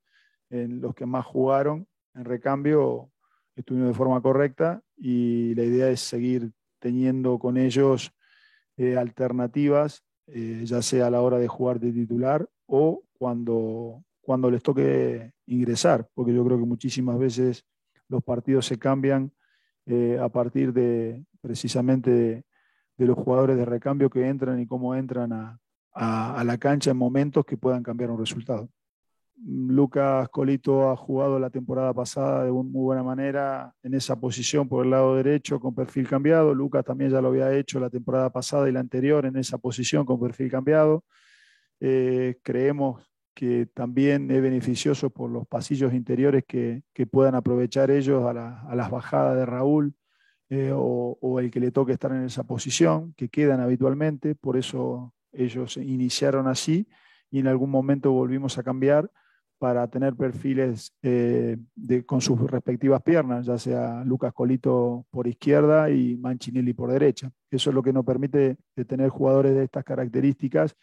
en 0.49 0.81
los 0.81 0.93
que 0.93 1.05
más 1.05 1.25
jugaron 1.25 1.87
en 2.13 2.25
recambio 2.25 3.09
estuvieron 3.57 3.91
de 3.91 3.97
forma 3.97 4.21
correcta 4.21 4.81
y 4.95 5.55
la 5.55 5.63
idea 5.63 5.89
es 5.89 6.01
seguir 6.01 6.51
teniendo 6.79 7.39
con 7.39 7.57
ellos 7.57 8.13
eh, 8.77 8.95
alternativas, 8.95 10.03
eh, 10.27 10.61
ya 10.63 10.81
sea 10.81 11.07
a 11.07 11.09
la 11.09 11.21
hora 11.21 11.39
de 11.39 11.47
jugar 11.47 11.79
de 11.79 11.91
titular 11.91 12.47
o 12.67 13.03
cuando, 13.17 14.03
cuando 14.21 14.51
les 14.51 14.61
toque 14.61 15.31
ingresar, 15.47 16.07
porque 16.13 16.33
yo 16.33 16.45
creo 16.45 16.59
que 16.59 16.65
muchísimas 16.65 17.17
veces 17.17 17.65
los 18.07 18.23
partidos 18.23 18.67
se 18.67 18.77
cambian 18.77 19.31
eh, 19.87 20.19
a 20.21 20.29
partir 20.29 20.71
de 20.71 21.25
precisamente 21.41 22.11
de, 22.11 23.05
los 23.05 23.17
jugadores 23.17 23.57
de 23.57 23.65
recambio 23.65 24.09
que 24.09 24.27
entran 24.27 24.59
y 24.59 24.67
cómo 24.67 24.95
entran 24.95 25.31
a 25.31 26.43
la 26.43 26.57
cancha 26.57 26.91
en 26.91 26.97
momentos 26.97 27.45
que 27.45 27.57
puedan 27.57 27.83
cambiar 27.83 28.11
un 28.11 28.19
resultado. 28.19 28.69
Lucas 29.45 30.29
Colito 30.29 30.89
ha 30.89 30.95
jugado 30.95 31.37
la 31.37 31.49
temporada 31.49 31.93
pasada 31.93 32.43
de 32.43 32.51
muy 32.51 32.65
buena 32.71 33.03
manera 33.03 33.73
en 33.83 33.93
esa 33.93 34.19
posición 34.19 34.67
por 34.67 34.83
el 34.83 34.91
lado 34.91 35.15
derecho 35.15 35.59
con 35.59 35.75
perfil 35.75 36.07
cambiado. 36.07 36.55
Lucas 36.55 36.83
también 36.83 37.11
ya 37.11 37.21
lo 37.21 37.27
había 37.29 37.53
hecho 37.53 37.79
la 37.79 37.89
temporada 37.89 38.31
pasada 38.31 38.67
y 38.67 38.71
la 38.71 38.79
anterior 38.79 39.25
en 39.25 39.37
esa 39.37 39.59
posición 39.59 40.05
con 40.05 40.19
perfil 40.19 40.49
cambiado. 40.49 41.05
Eh, 41.79 42.39
creemos 42.41 43.07
que 43.35 43.67
también 43.67 44.31
es 44.31 44.41
beneficioso 44.41 45.11
por 45.11 45.29
los 45.29 45.45
pasillos 45.47 45.93
interiores 45.93 46.43
que, 46.47 46.81
puedan 47.11 47.35
aprovechar 47.35 47.91
ellos 47.91 48.25
a, 48.25 48.33
las 48.33 48.89
bajadas 48.89 49.37
de 49.37 49.45
Raúl 49.45 49.93
eh, 50.49 50.71
o, 50.73 51.17
o 51.21 51.39
el 51.39 51.51
que 51.51 51.59
le 51.59 51.71
toque 51.71 51.93
estar 51.93 52.11
en 52.11 52.23
esa 52.23 52.43
posición, 52.43 53.13
que 53.15 53.29
quedan 53.29 53.59
habitualmente. 53.59 54.33
Por 54.33 54.57
eso 54.57 55.13
ellos 55.31 55.77
iniciaron 55.77 56.47
así 56.47 56.87
y 57.29 57.37
en 57.39 57.47
algún 57.47 57.69
momento 57.69 58.11
volvimos 58.11 58.57
a 58.57 58.63
cambiar 58.63 59.11
para 59.57 59.87
tener 59.87 60.15
perfiles 60.15 60.93
eh, 61.01 61.57
de, 61.75 62.05
con 62.05 62.21
sus 62.21 62.39
respectivas 62.49 63.01
piernas, 63.01 63.45
ya 63.45 63.57
sea 63.57 64.03
Lucas 64.03 64.33
Colito 64.33 65.05
por 65.09 65.27
izquierda 65.27 65.89
y 65.89 66.15
Manchinelli 66.17 66.73
por 66.73 66.91
derecha. 66.91 67.31
Eso 67.49 67.69
es 67.69 67.73
lo 67.73 67.81
que 67.81 67.93
nos 67.93 68.05
permite 68.05 68.57
de 68.75 68.85
tener 68.85 69.09
jugadores 69.09 69.55
de 69.55 69.63
estas 69.63 69.83
características. 69.83 70.75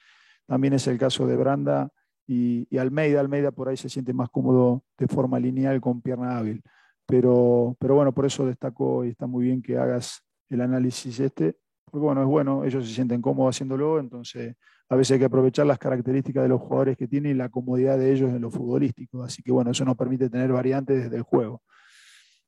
También 0.47 0.75
es 0.75 0.87
el 0.87 0.99
caso 0.99 1.27
de 1.27 1.37
Branda 1.37 1.91
y, 2.27 2.77
Almeida. 2.77 3.21
Almeida 3.21 3.51
por 3.53 3.69
ahí 3.69 3.77
se 3.77 3.89
siente 3.89 4.13
más 4.13 4.29
cómodo 4.31 4.83
de 4.99 5.07
forma 5.07 5.39
lineal 5.39 5.81
con 5.81 6.01
pierna 6.01 6.37
hábil. 6.37 6.63
Pero, 7.07 7.77
pero 7.79 7.95
bueno, 7.95 8.13
por 8.13 8.27
eso 8.27 8.47
destaco 8.47 9.05
y 9.05 9.11
está 9.11 9.27
muy 9.27 9.45
bien 9.45 9.63
que 9.63 9.77
hagas 9.79 10.23
el 10.49 10.61
análisis 10.61 11.21
este, 11.21 11.57
porque 11.95 12.07
bueno, 12.07 12.23
es 12.23 12.27
bueno, 12.27 12.65
ellos 12.65 12.89
se 12.89 12.93
sienten 12.93 13.23
cómodos 13.23 13.55
haciéndolo, 13.55 14.01
entonces 14.01 14.57
a 14.89 14.97
veces 14.97 15.13
hay 15.13 15.21
que 15.21 15.27
aprovechar 15.27 15.65
las 15.65 15.79
características 15.79 16.43
de 16.43 16.49
los 16.49 16.61
jugadores 16.61 16.97
que 16.97 17.07
tienen 17.07 17.31
y 17.31 17.35
la 17.37 17.51
comodidad 17.51 17.97
de 17.97 18.13
ellos 18.13 18.31
en 18.31 18.41
lo 18.41 18.51
futbolístico. 18.51 19.23
Así 19.23 19.45
que 19.45 19.53
bueno, 19.53 19.71
eso 19.71 19.85
nos 19.85 19.97
permite 19.97 20.29
tener 20.29 20.51
variantes 20.51 21.05
desde 21.05 21.17
el 21.17 21.23
juego. 21.23 21.63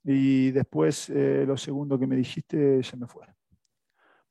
Y 0.03 0.51
después, 0.51 1.11
eh, 1.11 1.45
lo 1.47 1.57
segundo 1.57 1.97
que 1.97 2.09
me 2.09 2.17
dijiste, 2.17 2.83
se 2.83 2.97
me 2.97 3.07
fue. 3.07 3.25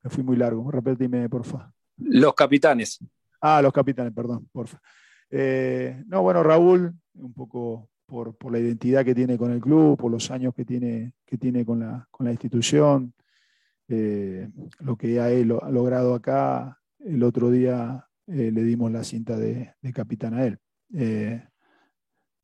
Me 0.04 0.10
fui 0.10 0.22
muy 0.22 0.36
largo. 0.36 0.70
Repetime, 0.70 1.30
por 1.30 1.46
favor. 1.46 1.72
Los 1.96 2.34
capitanes. 2.34 3.00
Ah, 3.40 3.62
los 3.62 3.72
capitanes, 3.72 4.12
perdón, 4.12 4.50
porfa. 4.52 4.82
Eh, 5.30 6.04
no, 6.08 6.24
bueno, 6.24 6.44
Raúl, 6.44 6.94
un 7.14 7.34
poco 7.34 7.88
por, 8.06 8.36
por, 8.36 8.52
la 8.52 8.60
identidad 8.60 9.06
que 9.06 9.16
tiene 9.16 9.38
con 9.38 9.54
el 9.54 9.62
club, 9.62 9.98
por 9.98 10.12
los 10.12 10.30
años 10.30 10.54
que 10.54 10.66
tiene, 10.66 11.14
que 11.26 11.38
tiene 11.38 11.66
con, 11.66 11.80
la, 11.80 12.06
con 12.12 12.26
la 12.26 12.34
institución, 12.34 13.14
eh, 13.88 14.50
lo 14.80 14.98
que 14.98 15.20
ha, 15.20 15.26
ha 15.26 15.70
logrado 15.70 16.16
acá 16.16 16.82
el 17.00 17.22
otro 17.24 17.52
día 17.52 18.08
eh, 18.28 18.52
le 18.52 18.64
dimos 18.64 18.92
la 18.92 19.04
cinta 19.04 19.38
de, 19.38 19.76
capitán 19.94 20.34
a 20.34 20.46
él. 20.46 20.58
Eh, 20.94 21.44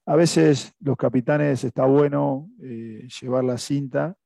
a 0.06 0.15
veces 0.15 0.73
los 0.80 0.97
capitanes 0.97 1.63
está 1.63 1.86
bueno 1.86 2.49
llevar 2.58 3.43
la 3.43 3.58
cinta 3.58 4.17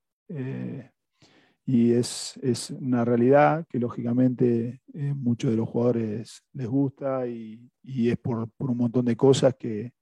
y 1.65 1.91
es, 1.91 2.37
una 2.79 3.03
realidad 3.03 3.65
que 3.69 3.79
lógicamente 3.79 4.81
muchos 4.93 5.51
de 5.51 5.57
los 5.57 5.67
jugadores 5.67 6.43
les 6.53 6.67
gusta 6.67 7.27
y, 7.27 7.69
es 7.83 8.17
por, 8.17 8.49
un 8.57 8.77
montón 8.77 9.05
de 9.05 9.17
cosas 9.17 9.55
que, 9.55 9.93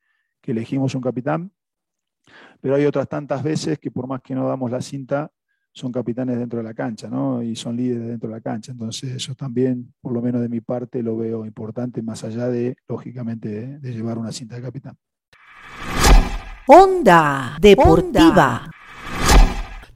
que 0.41 0.51
elegimos 0.51 0.95
un 0.95 1.01
capitán. 1.01 1.51
Pero 2.61 2.75
hay 2.75 2.85
otras 2.85 3.09
tantas 3.09 3.43
veces 3.43 3.79
que 3.79 3.91
por 3.91 4.07
más 4.07 4.21
que 4.21 4.35
no 4.35 4.47
damos 4.47 4.71
la 4.71 4.81
cinta, 4.81 5.31
son 5.73 5.91
capitanes 5.91 6.37
dentro 6.37 6.59
de 6.59 6.63
la 6.63 6.73
cancha, 6.73 7.09
¿no? 7.09 7.41
Y 7.41 7.55
son 7.55 7.75
líderes 7.75 8.07
dentro 8.07 8.29
de 8.29 8.35
la 8.35 8.41
cancha. 8.41 8.71
Entonces, 8.71 9.11
eso 9.11 9.33
también, 9.33 9.93
por 10.01 10.13
lo 10.13 10.21
menos 10.21 10.41
de 10.41 10.49
mi 10.49 10.61
parte, 10.61 11.01
lo 11.01 11.17
veo 11.17 11.45
importante, 11.45 12.01
más 12.01 12.23
allá 12.23 12.47
de, 12.47 12.75
lógicamente, 12.87 13.79
de, 13.79 13.93
llevar 13.93 14.17
una 14.17 14.31
cinta 14.31 14.55
de 14.55 14.61
capitán. 14.61 14.95
Onda 16.67 17.57
Deportiva. 17.59 18.69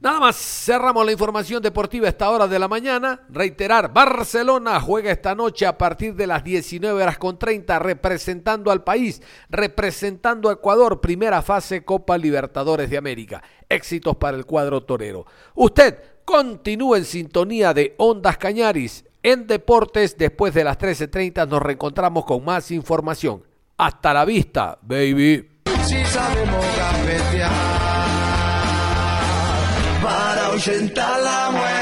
Nada 0.08 0.20
más 0.20 0.36
cerramos 0.36 1.04
la 1.04 1.12
información 1.12 1.62
deportiva 1.62 2.06
a 2.06 2.08
esta 2.08 2.30
hora 2.30 2.48
de 2.48 2.58
la 2.58 2.66
mañana. 2.66 3.20
Reiterar, 3.28 3.92
Barcelona 3.92 4.80
juega 4.80 5.12
esta 5.12 5.34
noche 5.34 5.66
a 5.66 5.76
partir 5.76 6.14
de 6.14 6.26
las 6.26 6.42
19 6.42 7.02
horas 7.02 7.18
con 7.18 7.38
30 7.38 7.78
representando 7.78 8.70
al 8.70 8.82
país, 8.82 9.20
representando 9.50 10.48
a 10.48 10.54
Ecuador, 10.54 11.02
primera 11.02 11.42
fase 11.42 11.84
Copa 11.84 12.16
Libertadores 12.16 12.88
de 12.88 12.96
América. 12.96 13.42
Éxitos 13.68 14.16
para 14.16 14.38
el 14.38 14.46
cuadro 14.46 14.82
torero. 14.82 15.26
Usted 15.54 15.98
continúa 16.24 16.96
en 16.96 17.04
sintonía 17.04 17.74
de 17.74 17.94
Ondas 17.98 18.38
Cañaris. 18.38 19.04
En 19.22 19.46
Deportes, 19.46 20.16
después 20.16 20.54
de 20.54 20.64
las 20.64 20.78
13.30 20.78 21.46
nos 21.46 21.60
reencontramos 21.60 22.24
con 22.24 22.42
más 22.42 22.70
información. 22.70 23.42
Hasta 23.76 24.14
la 24.14 24.24
vista, 24.24 24.78
baby. 24.80 25.46
para 26.94 27.77
ahuyentar 30.58 31.20
la 31.20 31.50
muerte. 31.52 31.77